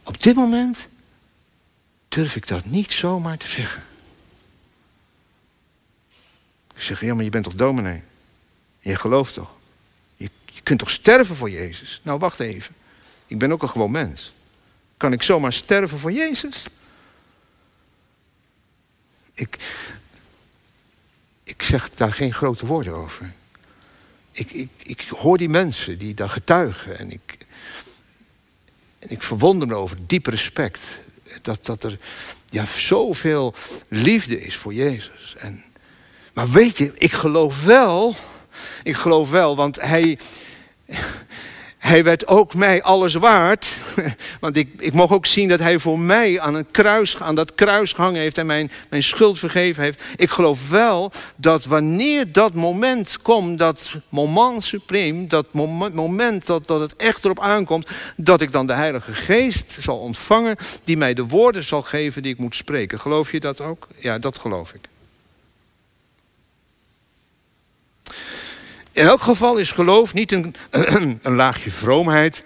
op 0.02 0.22
dit 0.22 0.34
moment 0.34 0.86
durf 2.08 2.36
ik 2.36 2.46
dat 2.46 2.64
niet 2.64 2.92
zomaar 2.92 3.36
te 3.38 3.48
zeggen. 3.48 3.82
Ik 6.74 6.80
zeg, 6.80 7.00
ja, 7.00 7.14
maar 7.14 7.24
je 7.24 7.30
bent 7.30 7.44
toch 7.44 7.54
dominee? 7.54 8.02
Je 8.80 8.96
gelooft 8.96 9.34
toch? 9.34 9.50
Je, 10.16 10.30
je 10.44 10.60
kunt 10.62 10.78
toch 10.78 10.90
sterven 10.90 11.36
voor 11.36 11.50
Jezus? 11.50 12.00
Nou, 12.04 12.18
wacht 12.18 12.40
even. 12.40 12.74
Ik 13.26 13.38
ben 13.38 13.52
ook 13.52 13.62
een 13.62 13.68
gewoon 13.68 13.90
mens. 13.90 14.32
Kan 14.96 15.12
ik 15.12 15.22
zomaar 15.22 15.52
sterven 15.52 15.98
voor 15.98 16.12
Jezus? 16.12 16.64
Ik, 19.34 19.58
ik 21.50 21.62
zeg 21.62 21.90
daar 21.90 22.12
geen 22.12 22.34
grote 22.34 22.66
woorden 22.66 22.92
over. 22.92 23.32
Ik, 24.32 24.50
ik, 24.50 24.68
ik 24.82 25.00
hoor 25.08 25.38
die 25.38 25.48
mensen 25.48 25.98
die 25.98 26.14
daar 26.14 26.28
getuigen 26.28 26.98
en 26.98 27.10
ik, 27.10 27.38
en 28.98 29.10
ik 29.10 29.22
verwonder 29.22 29.68
me 29.68 29.74
over 29.74 29.96
diep 30.06 30.26
respect 30.26 30.86
dat, 31.42 31.66
dat 31.66 31.82
er 31.82 31.98
ja, 32.50 32.64
zoveel 32.64 33.54
liefde 33.88 34.40
is 34.40 34.56
voor 34.56 34.74
Jezus. 34.74 35.34
En, 35.38 35.64
maar 36.32 36.50
weet 36.50 36.76
je, 36.76 36.92
ik 36.94 37.12
geloof 37.12 37.64
wel, 37.64 38.14
ik 38.82 38.96
geloof 38.96 39.30
wel, 39.30 39.56
want 39.56 39.80
hij, 39.80 40.18
hij 41.80 42.04
werd 42.04 42.26
ook 42.26 42.54
mij 42.54 42.82
alles 42.82 43.14
waard. 43.14 43.78
Want 44.40 44.56
ik, 44.56 44.68
ik 44.78 44.92
mocht 44.92 45.12
ook 45.12 45.26
zien 45.26 45.48
dat 45.48 45.58
hij 45.58 45.78
voor 45.78 45.98
mij 45.98 46.40
aan, 46.40 46.66
kruis, 46.70 47.16
dat 47.34 47.54
kruis 47.54 47.92
gehangen 47.92 48.20
heeft 48.20 48.38
en 48.38 48.46
mijn, 48.46 48.70
mijn 48.90 49.02
schuld 49.02 49.38
vergeven 49.38 49.82
heeft. 49.82 50.02
Ik 50.16 50.30
geloof 50.30 50.68
wel 50.68 51.12
dat 51.36 51.64
wanneer 51.64 52.32
dat 52.32 52.54
moment 52.54 53.22
komt, 53.22 53.58
dat 53.58 53.92
moment 54.08 54.62
supreme, 54.62 55.26
dat 55.26 55.48
moment, 55.52 55.94
moment 55.94 56.46
dat, 56.46 56.66
dat 56.66 56.80
het 56.80 56.96
echt 56.96 57.24
erop 57.24 57.40
aankomt, 57.40 57.88
dat 58.16 58.40
ik 58.40 58.52
dan 58.52 58.66
de 58.66 58.74
Heilige 58.74 59.14
Geest 59.14 59.76
zal 59.80 59.96
ontvangen, 59.96 60.56
die 60.84 60.96
mij 60.96 61.14
de 61.14 61.26
woorden 61.26 61.64
zal 61.64 61.82
geven 61.82 62.22
die 62.22 62.32
ik 62.32 62.38
moet 62.38 62.56
spreken. 62.56 63.00
Geloof 63.00 63.32
je 63.32 63.40
dat 63.40 63.60
ook? 63.60 63.88
Ja, 63.98 64.18
dat 64.18 64.38
geloof 64.38 64.72
ik. 64.72 64.89
In 68.92 69.06
elk 69.06 69.20
geval 69.20 69.56
is 69.56 69.72
geloof 69.72 70.14
niet 70.14 70.32
een, 70.32 70.54
een 71.22 71.34
laagje 71.34 71.70
vroomheid. 71.70 72.44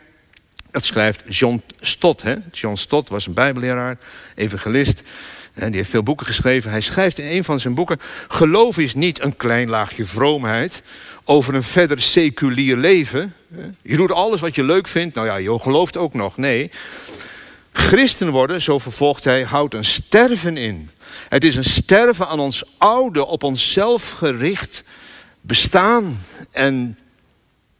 Dat 0.71 0.85
schrijft 0.85 1.23
John 1.29 1.63
Stott. 1.81 2.23
Hè? 2.23 2.35
John 2.53 2.75
Stott 2.75 3.09
was 3.09 3.27
een 3.27 3.33
bijbelleraar, 3.33 3.99
evangelist. 4.35 5.03
En 5.53 5.67
die 5.67 5.77
heeft 5.77 5.91
veel 5.91 6.03
boeken 6.03 6.27
geschreven. 6.27 6.71
Hij 6.71 6.81
schrijft 6.81 7.19
in 7.19 7.27
een 7.27 7.45
van 7.45 7.61
zijn 7.61 7.75
boeken... 7.75 8.01
geloof 8.29 8.79
is 8.79 8.95
niet 8.95 9.23
een 9.23 9.37
klein 9.37 9.69
laagje 9.69 10.07
vroomheid... 10.07 10.83
over 11.25 11.55
een 11.55 11.63
verder 11.63 12.03
seculier 12.03 12.77
leven. 12.77 13.35
Je 13.83 13.97
doet 13.97 14.13
alles 14.13 14.41
wat 14.41 14.55
je 14.55 14.63
leuk 14.63 14.87
vindt. 14.89 15.15
Nou 15.15 15.27
ja, 15.27 15.37
je 15.37 15.59
gelooft 15.59 15.97
ook 15.97 16.15
nog. 16.15 16.37
Nee. 16.37 16.71
Christen 17.73 18.31
worden, 18.31 18.63
zo 18.63 18.79
vervolgt 18.79 19.25
hij, 19.25 19.43
houdt 19.43 19.75
een 19.75 19.85
sterven 19.85 20.57
in. 20.57 20.91
Het 21.29 21.45
is 21.45 21.57
een 21.57 21.65
sterven 21.65 22.29
aan 22.29 22.41
ons 22.41 22.65
oude, 22.79 23.27
op 23.27 23.43
onszelf 23.43 24.11
gericht 24.11 24.85
bestaan 25.47 26.19
en 26.51 26.99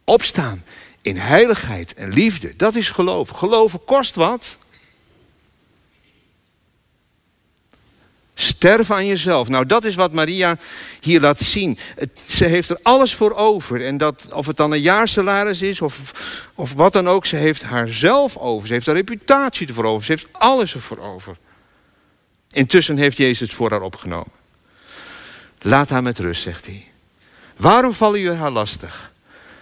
opstaan 0.03 0.63
in 1.01 1.17
heiligheid 1.17 1.93
en 1.93 2.13
liefde. 2.13 2.55
Dat 2.55 2.75
is 2.75 2.89
geloven. 2.89 3.35
Geloven 3.35 3.83
kost 3.83 4.15
wat. 4.15 4.57
Sterven 8.33 8.95
aan 8.95 9.05
jezelf. 9.05 9.47
Nou, 9.47 9.65
dat 9.65 9.83
is 9.83 9.95
wat 9.95 10.11
Maria 10.11 10.57
hier 11.01 11.21
laat 11.21 11.39
zien. 11.39 11.77
ze 12.27 12.45
heeft 12.45 12.69
er 12.69 12.79
alles 12.81 13.15
voor 13.15 13.33
over. 13.33 13.85
En 13.85 13.97
dat, 13.97 14.27
of 14.31 14.47
het 14.47 14.57
dan 14.57 14.71
een 14.71 14.81
jaarsalaris 14.81 15.61
is 15.61 15.81
of, 15.81 16.47
of 16.55 16.73
wat 16.73 16.93
dan 16.93 17.09
ook, 17.09 17.25
ze 17.25 17.35
heeft 17.35 17.63
haarzelf 17.63 18.37
over. 18.37 18.67
Ze 18.67 18.73
heeft 18.73 18.85
haar 18.85 18.95
reputatie 18.95 19.67
ervoor 19.67 19.85
over. 19.85 20.05
Ze 20.05 20.11
heeft 20.11 20.27
alles 20.31 20.73
ervoor 20.73 20.99
over. 20.99 21.37
Intussen 22.51 22.97
heeft 22.97 23.17
Jezus 23.17 23.39
het 23.39 23.53
voor 23.53 23.71
haar 23.71 23.81
opgenomen. 23.81 24.31
Laat 25.61 25.89
haar 25.89 26.03
met 26.03 26.19
rust, 26.19 26.41
zegt 26.41 26.65
hij. 26.65 26.93
Waarom 27.57 27.93
vallen 27.93 28.19
jullie 28.19 28.37
haar 28.37 28.51
lastig? 28.51 29.11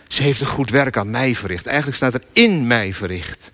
Ze 0.07 0.23
heeft 0.23 0.41
een 0.41 0.47
goed 0.47 0.69
werk 0.69 0.97
aan 0.97 1.09
mij 1.09 1.35
verricht. 1.35 1.65
Eigenlijk 1.65 1.97
staat 1.97 2.13
er 2.13 2.23
in 2.33 2.67
mij 2.67 2.93
verricht. 2.93 3.51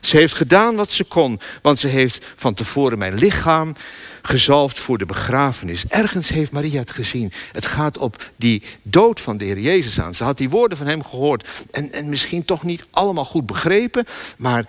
Ze 0.00 0.16
heeft 0.16 0.34
gedaan 0.34 0.76
wat 0.76 0.90
ze 0.90 1.04
kon, 1.04 1.40
want 1.62 1.78
ze 1.78 1.88
heeft 1.88 2.26
van 2.36 2.54
tevoren 2.54 2.98
mijn 2.98 3.14
lichaam 3.14 3.74
gezalfd 4.22 4.78
voor 4.78 4.98
de 4.98 5.06
begrafenis. 5.06 5.86
Ergens 5.86 6.28
heeft 6.28 6.52
Maria 6.52 6.80
het 6.80 6.90
gezien. 6.90 7.32
Het 7.52 7.66
gaat 7.66 7.98
op 7.98 8.30
die 8.36 8.62
dood 8.82 9.20
van 9.20 9.36
de 9.36 9.44
Heer 9.44 9.58
Jezus 9.58 10.00
aan. 10.00 10.14
Ze 10.14 10.24
had 10.24 10.38
die 10.38 10.50
woorden 10.50 10.78
van 10.78 10.86
hem 10.86 11.04
gehoord 11.04 11.48
en, 11.70 11.92
en 11.92 12.08
misschien 12.08 12.44
toch 12.44 12.62
niet 12.62 12.84
allemaal 12.90 13.24
goed 13.24 13.46
begrepen, 13.46 14.04
maar 14.36 14.66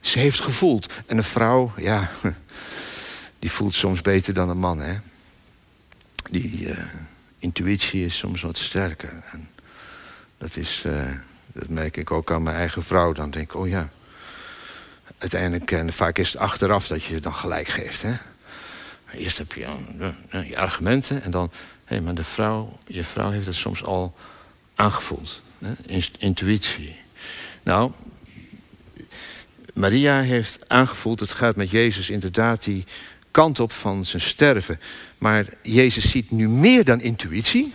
ze 0.00 0.18
heeft 0.18 0.40
gevoeld. 0.40 0.92
En 1.06 1.16
een 1.16 1.24
vrouw, 1.24 1.72
ja, 1.76 2.08
die 3.38 3.50
voelt 3.50 3.74
soms 3.74 4.00
beter 4.00 4.34
dan 4.34 4.48
een 4.48 4.58
man, 4.58 4.80
hè? 4.80 4.94
Die 6.30 6.60
uh, 6.60 6.78
intuïtie 7.46 8.04
is 8.04 8.18
soms 8.18 8.42
wat 8.42 8.56
sterker. 8.56 9.12
En 9.30 9.48
dat, 10.38 10.56
is, 10.56 10.82
uh, 10.86 11.04
dat 11.52 11.68
merk 11.68 11.96
ik 11.96 12.10
ook 12.10 12.30
aan 12.32 12.42
mijn 12.42 12.56
eigen 12.56 12.82
vrouw. 12.82 13.12
Dan 13.12 13.30
denk 13.30 13.44
ik, 13.44 13.54
oh 13.54 13.68
ja, 13.68 13.88
uiteindelijk, 15.18 15.70
en 15.70 15.92
vaak 15.92 16.18
is 16.18 16.32
het 16.32 16.40
achteraf 16.40 16.86
dat 16.86 17.04
je 17.04 17.20
dan 17.20 17.34
gelijk 17.34 17.68
geeft. 17.68 18.02
Hè? 18.02 18.14
Eerst 19.12 19.38
heb 19.38 19.52
je 19.52 19.66
uh, 20.34 20.48
je 20.48 20.58
argumenten 20.58 21.22
en 21.22 21.30
dan... 21.30 21.50
hé, 21.84 21.94
hey, 21.94 22.00
maar 22.00 22.14
de 22.14 22.24
vrouw, 22.24 22.78
je 22.86 23.04
vrouw 23.04 23.30
heeft 23.30 23.46
het 23.46 23.54
soms 23.54 23.84
al 23.84 24.16
aangevoeld. 24.74 25.42
Hè? 25.58 25.72
Intuïtie. 26.18 26.96
Nou, 27.62 27.92
Maria 29.74 30.20
heeft 30.20 30.58
aangevoeld, 30.66 31.20
het 31.20 31.32
gaat 31.32 31.56
met 31.56 31.70
Jezus 31.70 32.10
inderdaad 32.10 32.64
die 32.64 32.84
kant 33.36 33.60
op 33.60 33.72
van 33.72 34.04
zijn 34.04 34.22
sterven. 34.22 34.80
Maar 35.18 35.46
Jezus 35.62 36.10
ziet 36.10 36.30
nu 36.30 36.48
meer 36.48 36.84
dan 36.84 37.00
intuïtie. 37.00 37.72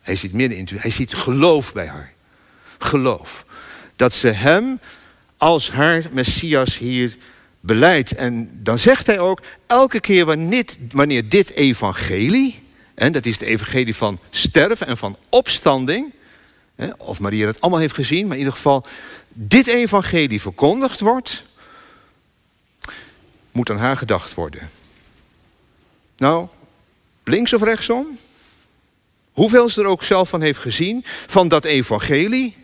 Hij 0.00 0.16
ziet 0.16 0.32
meer 0.32 0.48
dan 0.48 0.58
intuïtie. 0.58 0.88
Hij 0.88 0.96
ziet 0.96 1.14
geloof 1.14 1.72
bij 1.72 1.86
haar. 1.86 2.12
Geloof. 2.78 3.44
Dat 3.96 4.12
ze 4.12 4.28
hem 4.28 4.80
als 5.36 5.70
haar 5.70 6.04
Messias 6.10 6.78
hier 6.78 7.16
beleidt. 7.60 8.14
En 8.14 8.50
dan 8.62 8.78
zegt 8.78 9.06
hij 9.06 9.18
ook, 9.18 9.40
elke 9.66 10.00
keer 10.00 10.24
wanneer, 10.92 11.28
dit 11.28 11.50
evangelie... 11.50 12.62
en 12.94 13.12
dat 13.12 13.26
is 13.26 13.32
het 13.32 13.42
evangelie 13.42 13.96
van 13.96 14.18
sterven 14.30 14.86
en 14.86 14.96
van 14.96 15.16
opstanding... 15.28 16.12
of 16.98 17.20
Maria 17.20 17.46
het 17.46 17.60
allemaal 17.60 17.80
heeft 17.80 17.94
gezien, 17.94 18.22
maar 18.22 18.32
in 18.32 18.38
ieder 18.38 18.54
geval... 18.54 18.86
dit 19.28 19.66
evangelie 19.66 20.40
verkondigd 20.40 21.00
wordt... 21.00 21.44
moet 23.52 23.70
aan 23.70 23.78
haar 23.78 23.96
gedacht 23.96 24.34
worden. 24.34 24.68
Nou, 26.16 26.48
links 27.24 27.52
of 27.52 27.62
rechtsom? 27.62 28.18
Hoeveel 29.32 29.68
ze 29.68 29.80
er 29.80 29.86
ook 29.88 30.02
zelf 30.02 30.28
van 30.28 30.40
heeft 30.40 30.58
gezien, 30.58 31.02
van 31.04 31.48
dat 31.48 31.64
evangelie. 31.64 32.56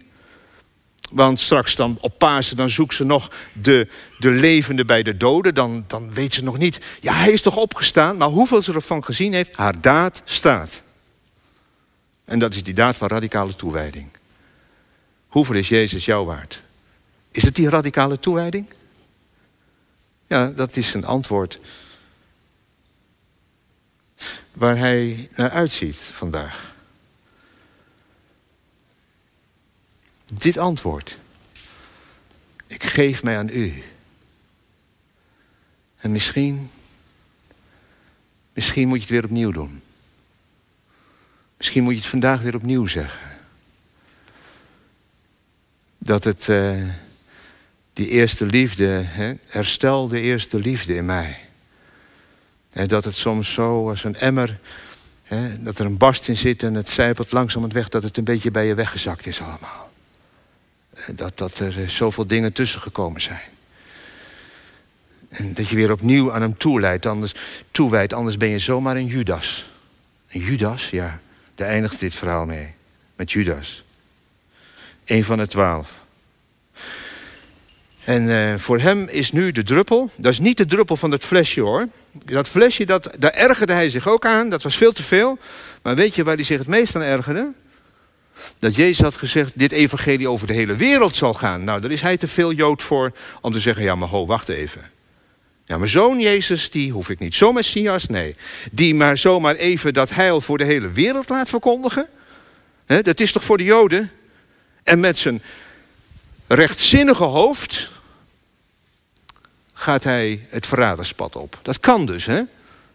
Want 1.12 1.40
straks 1.40 1.76
dan 1.76 1.98
op 2.00 2.18
Pasen, 2.18 2.56
dan 2.56 2.70
zoekt 2.70 2.94
ze 2.94 3.04
nog 3.04 3.30
de, 3.52 3.88
de 4.18 4.30
levende 4.30 4.84
bij 4.84 5.02
de 5.02 5.16
doden. 5.16 5.54
Dan, 5.54 5.84
dan 5.86 6.12
weet 6.12 6.34
ze 6.34 6.42
nog 6.42 6.58
niet, 6.58 6.80
ja 7.00 7.14
hij 7.14 7.32
is 7.32 7.42
toch 7.42 7.56
opgestaan. 7.56 8.16
Maar 8.16 8.28
hoeveel 8.28 8.62
ze 8.62 8.72
ervan 8.72 9.04
gezien 9.04 9.32
heeft, 9.32 9.56
haar 9.56 9.80
daad 9.80 10.22
staat. 10.24 10.82
En 12.24 12.38
dat 12.38 12.54
is 12.54 12.62
die 12.62 12.74
daad 12.74 12.96
van 12.96 13.08
radicale 13.08 13.54
toewijding. 13.54 14.08
Hoeveel 15.28 15.54
is 15.54 15.68
Jezus 15.68 16.04
jou 16.04 16.26
waard? 16.26 16.62
Is 17.30 17.42
het 17.42 17.54
die 17.54 17.68
radicale 17.68 18.18
toewijding? 18.18 18.66
Ja, 20.26 20.50
dat 20.50 20.76
is 20.76 20.94
een 20.94 21.04
antwoord 21.04 21.58
waar 24.52 24.76
hij 24.76 25.28
naar 25.36 25.50
uitziet 25.50 25.96
vandaag. 25.96 26.74
Dit 30.32 30.56
antwoord. 30.56 31.16
Ik 32.66 32.84
geef 32.84 33.22
mij 33.22 33.38
aan 33.38 33.48
u. 33.48 33.82
En 35.96 36.12
misschien, 36.12 36.70
misschien 38.52 38.88
moet 38.88 38.96
je 38.96 39.02
het 39.02 39.12
weer 39.12 39.24
opnieuw 39.24 39.50
doen. 39.50 39.82
Misschien 41.56 41.82
moet 41.82 41.92
je 41.92 42.00
het 42.00 42.08
vandaag 42.08 42.40
weer 42.40 42.54
opnieuw 42.54 42.86
zeggen. 42.86 43.28
Dat 45.98 46.24
het, 46.24 46.46
uh, 46.46 46.88
die 47.92 48.08
eerste 48.08 48.46
liefde, 48.46 48.84
hè, 48.86 49.34
herstel 49.46 50.08
de 50.08 50.20
eerste 50.20 50.58
liefde 50.58 50.94
in 50.94 51.04
mij. 51.04 51.49
En 52.72 52.88
dat 52.88 53.04
het 53.04 53.14
soms 53.14 53.52
zo 53.52 53.88
als 53.88 54.04
een 54.04 54.16
emmer, 54.16 54.58
dat 55.58 55.78
er 55.78 55.86
een 55.86 55.96
barst 55.96 56.28
in 56.28 56.36
zit 56.36 56.62
en 56.62 56.74
het 56.74 56.88
zijpelt 56.88 57.32
langzaam 57.32 57.72
weg, 57.72 57.88
dat 57.88 58.02
het 58.02 58.16
een 58.16 58.24
beetje 58.24 58.50
bij 58.50 58.66
je 58.66 58.74
weggezakt 58.74 59.26
is 59.26 59.40
allemaal. 59.40 59.90
Dat, 61.06 61.38
dat 61.38 61.58
er 61.58 61.90
zoveel 61.90 62.26
dingen 62.26 62.52
tussen 62.52 62.80
gekomen 62.80 63.20
zijn. 63.20 63.48
En 65.28 65.54
dat 65.54 65.68
je 65.68 65.76
weer 65.76 65.92
opnieuw 65.92 66.32
aan 66.32 66.42
hem 66.42 66.58
toeleidt, 66.58 67.06
anders, 67.06 67.34
toewijdt, 67.70 68.12
anders 68.12 68.36
ben 68.36 68.48
je 68.48 68.58
zomaar 68.58 68.96
een 68.96 69.06
Judas. 69.06 69.70
Een 70.28 70.40
Judas, 70.40 70.90
ja, 70.90 71.20
daar 71.54 71.68
eindigt 71.68 72.00
dit 72.00 72.14
verhaal 72.14 72.46
mee. 72.46 72.74
Met 73.16 73.32
Judas. 73.32 73.84
Een 75.04 75.24
van 75.24 75.38
de 75.38 75.46
twaalf. 75.46 75.99
En 78.10 78.22
uh, 78.22 78.54
voor 78.56 78.78
hem 78.78 79.08
is 79.08 79.32
nu 79.32 79.52
de 79.52 79.62
druppel, 79.62 80.10
dat 80.16 80.32
is 80.32 80.38
niet 80.38 80.56
de 80.56 80.66
druppel 80.66 80.96
van 80.96 81.10
het 81.10 81.24
flesje 81.24 81.60
hoor. 81.60 81.88
Dat 82.24 82.48
flesje, 82.48 82.86
dat, 82.86 83.10
daar 83.18 83.32
ergerde 83.32 83.72
hij 83.72 83.88
zich 83.88 84.08
ook 84.08 84.26
aan, 84.26 84.50
dat 84.50 84.62
was 84.62 84.76
veel 84.76 84.92
te 84.92 85.02
veel. 85.02 85.38
Maar 85.82 85.94
weet 85.94 86.14
je 86.14 86.24
waar 86.24 86.34
hij 86.34 86.44
zich 86.44 86.58
het 86.58 86.66
meest 86.66 86.96
aan 86.96 87.02
ergerde? 87.02 87.52
Dat 88.58 88.74
Jezus 88.74 89.00
had 89.00 89.16
gezegd, 89.16 89.58
dit 89.58 89.72
evangelie 89.72 90.28
over 90.28 90.46
de 90.46 90.52
hele 90.52 90.76
wereld 90.76 91.16
zal 91.16 91.34
gaan. 91.34 91.64
Nou, 91.64 91.80
daar 91.80 91.90
is 91.90 92.00
hij 92.00 92.16
te 92.16 92.28
veel 92.28 92.52
Jood 92.52 92.82
voor 92.82 93.12
om 93.40 93.52
te 93.52 93.60
zeggen, 93.60 93.84
ja 93.84 93.94
maar 93.94 94.08
ho, 94.08 94.26
wacht 94.26 94.48
even. 94.48 94.82
Ja, 95.64 95.76
mijn 95.76 95.90
zoon 95.90 96.20
Jezus, 96.20 96.70
die 96.70 96.92
hoef 96.92 97.08
ik 97.08 97.18
niet. 97.18 97.34
Zo 97.34 97.52
Messias, 97.52 98.06
nee. 98.06 98.34
Die 98.70 98.94
maar 98.94 99.18
zomaar 99.18 99.54
even 99.54 99.94
dat 99.94 100.10
heil 100.10 100.40
voor 100.40 100.58
de 100.58 100.64
hele 100.64 100.90
wereld 100.90 101.28
laat 101.28 101.48
verkondigen. 101.48 102.06
Dat 102.86 103.20
is 103.20 103.32
toch 103.32 103.44
voor 103.44 103.56
de 103.56 103.64
Joden? 103.64 104.10
En 104.82 105.00
met 105.00 105.18
zijn 105.18 105.42
rechtzinnige 106.46 107.24
hoofd 107.24 107.98
gaat 109.80 110.04
hij 110.04 110.46
het 110.48 110.66
verraderspad 110.66 111.36
op. 111.36 111.58
Dat 111.62 111.80
kan 111.80 112.06
dus, 112.06 112.26
hè? 112.26 112.42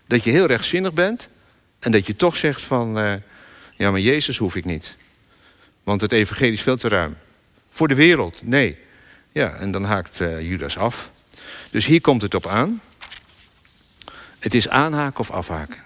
Dat 0.08 0.24
je 0.24 0.32
heel 0.32 0.45
rechtzinnig 0.45 0.93
bent 0.93 1.30
en 1.80 1.91
dat 1.91 2.06
je 2.06 2.15
toch 2.15 2.36
zegt 2.36 2.62
van... 2.62 3.00
Uh, 3.00 3.13
ja, 3.76 3.91
maar 3.91 4.00
Jezus 4.00 4.38
hoef 4.38 4.56
ik 4.56 4.65
niet. 4.65 4.95
Want 5.84 6.02
het 6.02 6.12
evangelie 6.12 6.54
is 6.54 6.62
veel 6.62 6.78
te 6.78 6.88
ruim. 6.88 7.17
Voor 7.71 7.88
de 7.88 7.95
wereld, 7.95 8.41
nee. 8.43 8.78
Ja, 9.32 9.54
en 9.54 9.71
dan 9.71 9.84
haakt 9.84 10.19
uh, 10.19 10.41
Judas 10.50 10.78
af. 10.78 11.12
Dus 11.69 11.86
hier 11.86 12.02
komt 12.02 12.21
het 12.21 12.34
op 12.34 12.48
aan. 12.48 12.82
Het 14.39 14.54
is 14.54 14.69
aanhaken 14.69 15.19
of 15.19 15.32
afhaken. 15.32 15.80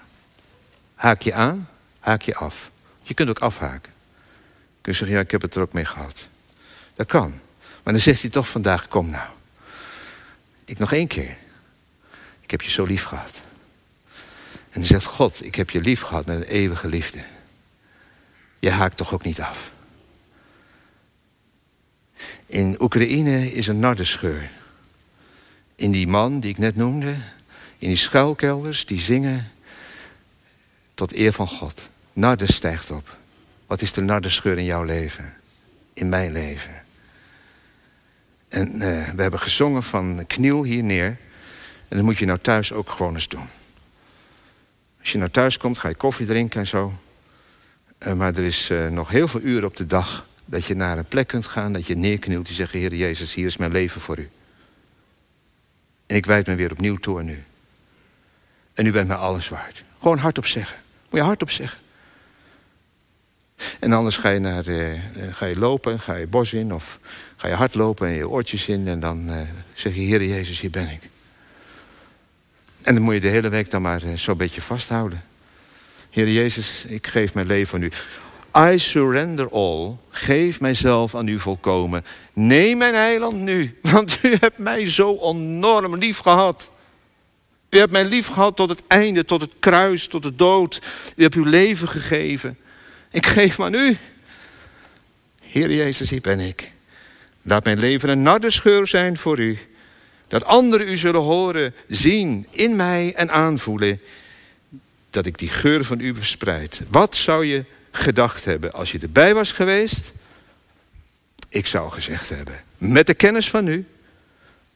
Haak 0.96 1.22
je 1.22 1.34
aan, 1.34 1.70
haak 2.00 2.22
je 2.22 2.36
af. 2.36 2.72
Je 3.04 3.14
kunt 3.14 3.30
ook 3.30 3.40
afhaken. 3.40 3.92
Je 4.52 4.82
kunt 4.82 4.96
zeggen, 4.96 5.16
ja, 5.16 5.24
ik 5.24 5.32
heb 5.32 5.42
het 5.42 5.56
er 5.56 5.62
ook 5.62 5.74
mee 5.74 5.86
gehad. 5.86 6.28
Dat 6.96 7.08
kan. 7.08 7.30
Maar 7.84 7.94
dan 7.94 8.02
zegt 8.02 8.22
hij 8.22 8.30
toch 8.30 8.48
vandaag, 8.48 8.88
kom 8.88 9.10
nou. 9.10 9.30
Ik 10.70 10.80
nog 10.80 10.94
één 10.94 11.08
keer. 11.08 11.38
Ik 12.42 12.52
heb 12.52 12.62
je 12.62 12.70
zo 12.70 12.84
lief 12.84 13.04
gehad. 13.04 13.42
En 14.46 14.80
dan 14.80 14.86
zegt 14.86 15.06
God, 15.06 15.46
ik 15.46 15.56
heb 15.56 15.70
je 15.70 15.82
lief 15.82 16.02
gehad 16.02 16.26
met 16.26 16.38
een 16.38 16.44
eeuwige 16.44 16.88
liefde. 16.88 17.24
Je 18.60 18.70
haakt 18.70 18.98
toch 18.98 19.14
ook 19.14 19.24
niet 19.24 19.42
af. 19.42 19.72
In 22.46 22.82
Oekraïne 22.82 23.54
is 23.54 23.68
een 23.68 23.80
nardenscheur. 23.80 24.52
In 25.76 25.92
die 25.92 26.08
man 26.08 26.40
die 26.40 26.50
ik 26.50 26.58
net 26.58 26.76
noemde, 26.76 27.16
in 27.78 27.88
die 27.88 27.98
schuilkelders, 27.98 28.86
die 28.86 29.00
zingen 29.00 29.52
tot 30.94 31.14
eer 31.14 31.34
van 31.34 31.48
God. 31.48 31.90
Narden 32.14 32.48
stijgt 32.48 32.92
op. 32.92 33.18
Wat 33.68 33.82
is 33.82 33.94
de 33.94 34.02
nardenscheur 34.02 34.58
in 34.58 34.66
jouw 34.66 34.84
leven? 34.84 35.34
In 35.94 36.10
mijn 36.10 36.32
leven. 36.32 36.84
En 38.50 38.76
uh, 38.76 38.80
we 39.10 39.22
hebben 39.22 39.40
gezongen 39.40 39.84
van 39.84 40.24
kniel 40.28 40.64
hier 40.64 40.84
neer. 40.84 41.18
En 41.88 41.98
dat 41.98 42.02
moet 42.06 42.18
je 42.18 42.26
nou 42.26 42.40
thuis 42.40 42.74
ook 42.74 42.90
gewoon 42.90 43.14
eens 43.14 43.28
doen. 43.28 43.48
Als 45.00 45.12
je 45.12 45.18
nou 45.18 45.30
thuis 45.30 45.58
komt, 45.58 45.78
ga 45.78 45.88
je 45.88 45.96
koffie 45.96 46.26
drinken 46.26 46.60
en 46.60 46.68
zo. 46.68 46.94
Uh, 48.00 48.14
maar 48.14 48.36
er 48.36 48.44
is 48.44 48.70
uh, 48.70 48.88
nog 48.88 49.10
heel 49.10 49.28
veel 49.28 49.42
uren 49.42 49.68
op 49.68 49.76
de 49.76 49.86
dag 49.86 50.28
dat 50.46 50.66
je 50.66 50.76
naar 50.76 50.98
een 50.98 51.06
plek 51.06 51.28
kunt 51.28 51.48
gaan, 51.48 51.74
dat 51.74 51.88
je 51.88 51.96
neerknielt 51.96 52.48
en 52.48 52.54
zegt: 52.54 52.72
Heer 52.72 52.96
Jezus, 52.96 53.34
hier 53.34 53.46
is 53.46 53.58
mijn 53.58 53.72
leven 53.72 54.02
voor 54.02 54.18
u. 54.18 54.30
En 56.06 56.16
ik 56.16 56.26
wijd 56.26 56.48
me 56.48 56.56
weer 56.56 56.72
opnieuw 56.72 56.96
toe 56.96 57.20
aan 57.20 57.30
u. 57.30 57.44
En 58.74 58.86
u 58.86 58.92
bent 58.92 59.08
mij 59.08 59.18
alles 59.18 59.50
waard. 59.50 59.84
Gewoon 60.00 60.18
hardop 60.18 60.46
zeggen. 60.46 60.78
Moet 61.10 61.20
je 61.20 61.26
hardop 61.26 61.52
zeggen. 61.52 61.80
En 63.80 63.94
anders 63.94 64.18
ga 64.18 64.30
je, 64.30 64.40
naar 64.40 64.64
ga 65.32 65.46
je 65.46 65.60
lopen, 65.60 66.00
ga 66.00 66.16
je 66.16 66.28
bos 66.28 66.54
in 66.54 66.74
of 66.74 67.00
ga 67.40 67.48
je 67.48 67.54
hardlopen 67.54 68.08
en 68.08 68.14
je 68.14 68.30
oortjes 68.30 68.68
in. 68.68 68.88
En 68.88 69.00
dan 69.00 69.30
uh, 69.30 69.42
zeg 69.74 69.96
je, 69.96 70.02
Heer 70.02 70.24
Jezus, 70.24 70.60
hier 70.60 70.70
ben 70.70 70.90
ik. 70.90 71.02
En 72.84 72.94
dan 72.94 73.04
moet 73.04 73.14
je 73.14 73.20
de 73.20 73.28
hele 73.28 73.50
week 73.50 73.72
dan 73.72 73.82
maar 73.82 74.04
uh, 74.04 74.14
zo'n 74.18 74.38
beetje 74.38 74.62
vasthouden. 74.62 75.24
Heer 76.10 76.30
Jezus, 76.30 76.86
ik 76.88 77.08
geef 77.08 77.34
mijn 77.34 77.48
leven 77.48 77.76
aan 77.76 77.84
u. 77.84 77.92
I 78.74 78.80
surrender 78.80 79.50
all. 79.50 79.96
Geef 80.10 80.60
mijzelf 80.60 81.16
aan 81.16 81.28
u 81.28 81.40
volkomen. 81.40 82.06
Neem 82.34 82.78
mijn 82.78 82.94
eiland 82.94 83.36
nu, 83.36 83.78
want 83.82 84.20
u 84.22 84.36
hebt 84.40 84.58
mij 84.58 84.90
zo 84.90 85.18
enorm 85.22 85.96
lief 85.96 86.18
gehad. 86.18 86.70
U 87.70 87.78
hebt 87.78 87.92
mij 87.92 88.06
lief 88.06 88.28
gehad 88.28 88.56
tot 88.56 88.70
het 88.70 88.84
einde, 88.88 89.26
tot 89.26 89.42
het 89.42 89.54
kruis, 89.60 90.08
tot 90.08 90.24
de 90.24 90.36
dood. 90.36 90.82
U 91.16 91.22
hebt 91.22 91.36
uw 91.36 91.46
leven 91.46 91.88
gegeven. 91.88 92.58
Ik 93.12 93.26
geef 93.26 93.58
me 93.58 93.66
aan 93.66 93.74
u. 93.74 93.98
Heer 95.42 95.74
Jezus, 95.74 96.10
hier 96.10 96.22
ben 96.22 96.40
ik. 96.40 96.78
Laat 97.42 97.64
mijn 97.64 97.80
leven 97.80 98.10
een 98.10 98.22
nardescheur 98.22 98.88
zijn 98.88 99.18
voor 99.18 99.40
u. 99.40 99.58
Dat 100.28 100.44
anderen 100.44 100.88
u 100.88 100.98
zullen 100.98 101.22
horen, 101.22 101.74
zien, 101.88 102.48
in 102.52 102.76
mij 102.76 103.14
en 103.16 103.32
aanvoelen. 103.32 104.02
Dat 105.10 105.26
ik 105.26 105.38
die 105.38 105.50
geur 105.50 105.86
van 105.86 106.00
u 106.00 106.16
verspreid. 106.16 106.82
Wat 106.88 107.16
zou 107.16 107.46
je 107.46 107.66
gedacht 107.92 108.46
hebben 108.46 108.74
als 108.74 108.92
je 108.92 109.00
erbij 109.00 109.34
was 109.34 109.52
geweest? 109.52 110.12
Ik 111.50 111.66
zou 111.66 111.92
gezegd 111.92 112.30
hebben, 112.30 112.64
met 112.78 113.08
de 113.08 113.14
kennis 113.14 113.50
van 113.50 113.68
u, 113.68 113.86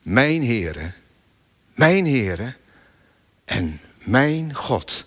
mijn 0.02 0.44
Heere, 0.44 0.92
mijn 1.74 2.06
Heere 2.06 2.54
en 3.46 3.80
mijn 3.98 4.56
God. 4.56 5.06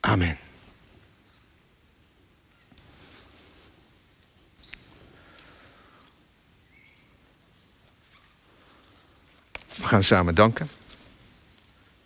Amen. 0.00 0.36
We 9.84 9.90
gaan 9.90 10.02
samen 10.02 10.34
danken. 10.34 10.68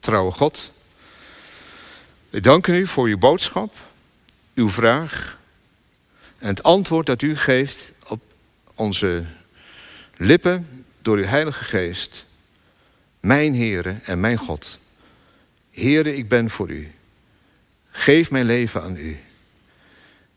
Trouwe 0.00 0.32
God. 0.32 0.72
We 2.30 2.40
danken 2.40 2.74
u 2.74 2.86
voor 2.86 3.06
uw 3.06 3.18
boodschap, 3.18 3.74
uw 4.54 4.70
vraag 4.70 5.38
en 6.38 6.48
het 6.48 6.62
antwoord 6.62 7.06
dat 7.06 7.22
u 7.22 7.36
geeft 7.36 7.92
op 8.08 8.20
onze 8.74 9.24
lippen 10.16 10.84
door 11.02 11.16
uw 11.16 11.24
Heilige 11.24 11.64
Geest. 11.64 12.26
Mijn 13.20 13.54
Heere 13.54 13.96
en 14.04 14.20
mijn 14.20 14.36
God. 14.36 14.78
Heere, 15.70 16.16
ik 16.16 16.28
ben 16.28 16.50
voor 16.50 16.70
u. 16.70 16.92
Geef 17.90 18.30
mijn 18.30 18.46
leven 18.46 18.82
aan 18.82 18.96
u. 18.96 19.18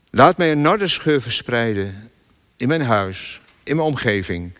Laat 0.09 0.37
mij 0.37 0.51
een 0.51 0.61
nardenscheur 0.61 1.21
verspreiden 1.21 2.11
in 2.57 2.67
mijn 2.67 2.81
huis, 2.81 3.41
in 3.63 3.75
mijn 3.75 3.87
omgeving 3.87 4.53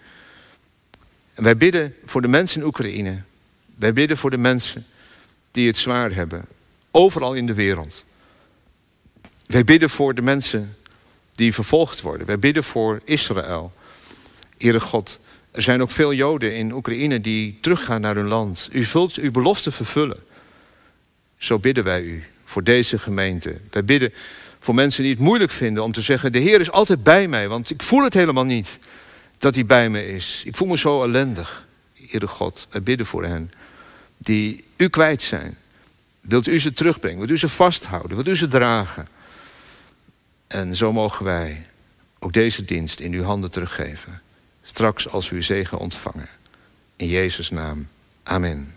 wij 1.41 1.57
bidden 1.57 1.95
voor 2.05 2.21
de 2.21 2.27
mensen 2.27 2.61
in 2.61 2.67
Oekraïne. 2.67 3.21
Wij 3.75 3.93
bidden 3.93 4.17
voor 4.17 4.29
de 4.29 4.37
mensen 4.37 4.85
die 5.51 5.67
het 5.67 5.77
zwaar 5.77 6.13
hebben. 6.13 6.45
Overal 6.91 7.33
in 7.33 7.45
de 7.45 7.53
wereld. 7.53 8.05
Wij 9.45 9.63
bidden 9.63 9.89
voor 9.89 10.15
de 10.15 10.21
mensen 10.21 10.77
die 11.31 11.53
vervolgd 11.53 12.01
worden. 12.01 12.27
Wij 12.27 12.39
bidden 12.39 12.63
voor 12.63 13.01
Israël. 13.05 13.71
Heere 14.57 14.79
God, 14.79 15.19
er 15.51 15.61
zijn 15.61 15.81
ook 15.81 15.91
veel 15.91 16.13
Joden 16.13 16.55
in 16.55 16.71
Oekraïne 16.71 17.21
die 17.21 17.57
teruggaan 17.61 18.01
naar 18.01 18.15
hun 18.15 18.27
land. 18.27 18.69
U 18.71 18.83
zult 18.83 19.15
uw 19.15 19.31
belofte 19.31 19.71
vervullen. 19.71 20.23
Zo 21.37 21.59
bidden 21.59 21.83
wij 21.83 22.01
u 22.01 22.23
voor 22.45 22.63
deze 22.63 22.99
gemeente. 22.99 23.59
Wij 23.69 23.85
bidden 23.85 24.13
voor 24.59 24.75
mensen 24.75 25.03
die 25.03 25.11
het 25.11 25.21
moeilijk 25.21 25.51
vinden 25.51 25.83
om 25.83 25.91
te 25.91 26.01
zeggen: 26.01 26.31
De 26.31 26.39
Heer 26.39 26.59
is 26.59 26.71
altijd 26.71 27.03
bij 27.03 27.27
mij, 27.27 27.47
want 27.47 27.69
ik 27.69 27.81
voel 27.81 28.03
het 28.03 28.13
helemaal 28.13 28.45
niet 28.45 28.79
dat 29.41 29.55
hij 29.55 29.65
bij 29.65 29.89
me 29.89 30.07
is. 30.07 30.41
Ik 30.45 30.57
voel 30.57 30.67
me 30.67 30.77
zo 30.77 31.03
ellendig. 31.03 31.67
Heere 31.93 32.27
God, 32.27 32.67
wij 32.71 32.83
bidden 32.83 33.05
voor 33.05 33.25
hen 33.25 33.51
die 34.17 34.63
u 34.77 34.87
kwijt 34.87 35.21
zijn. 35.21 35.57
Wilt 36.21 36.47
u 36.47 36.59
ze 36.59 36.73
terugbrengen? 36.73 37.17
Wilt 37.17 37.31
u 37.31 37.37
ze 37.37 37.49
vasthouden? 37.49 38.15
Wilt 38.15 38.27
u 38.27 38.35
ze 38.35 38.47
dragen? 38.47 39.07
En 40.47 40.75
zo 40.75 40.93
mogen 40.93 41.25
wij 41.25 41.67
ook 42.19 42.33
deze 42.33 42.65
dienst 42.65 42.99
in 42.99 43.13
uw 43.13 43.23
handen 43.23 43.51
teruggeven. 43.51 44.21
Straks 44.63 45.09
als 45.09 45.29
we 45.29 45.35
uw 45.35 45.41
zegen 45.41 45.77
ontvangen. 45.77 46.29
In 46.95 47.07
Jezus' 47.07 47.49
naam. 47.49 47.87
Amen. 48.23 48.73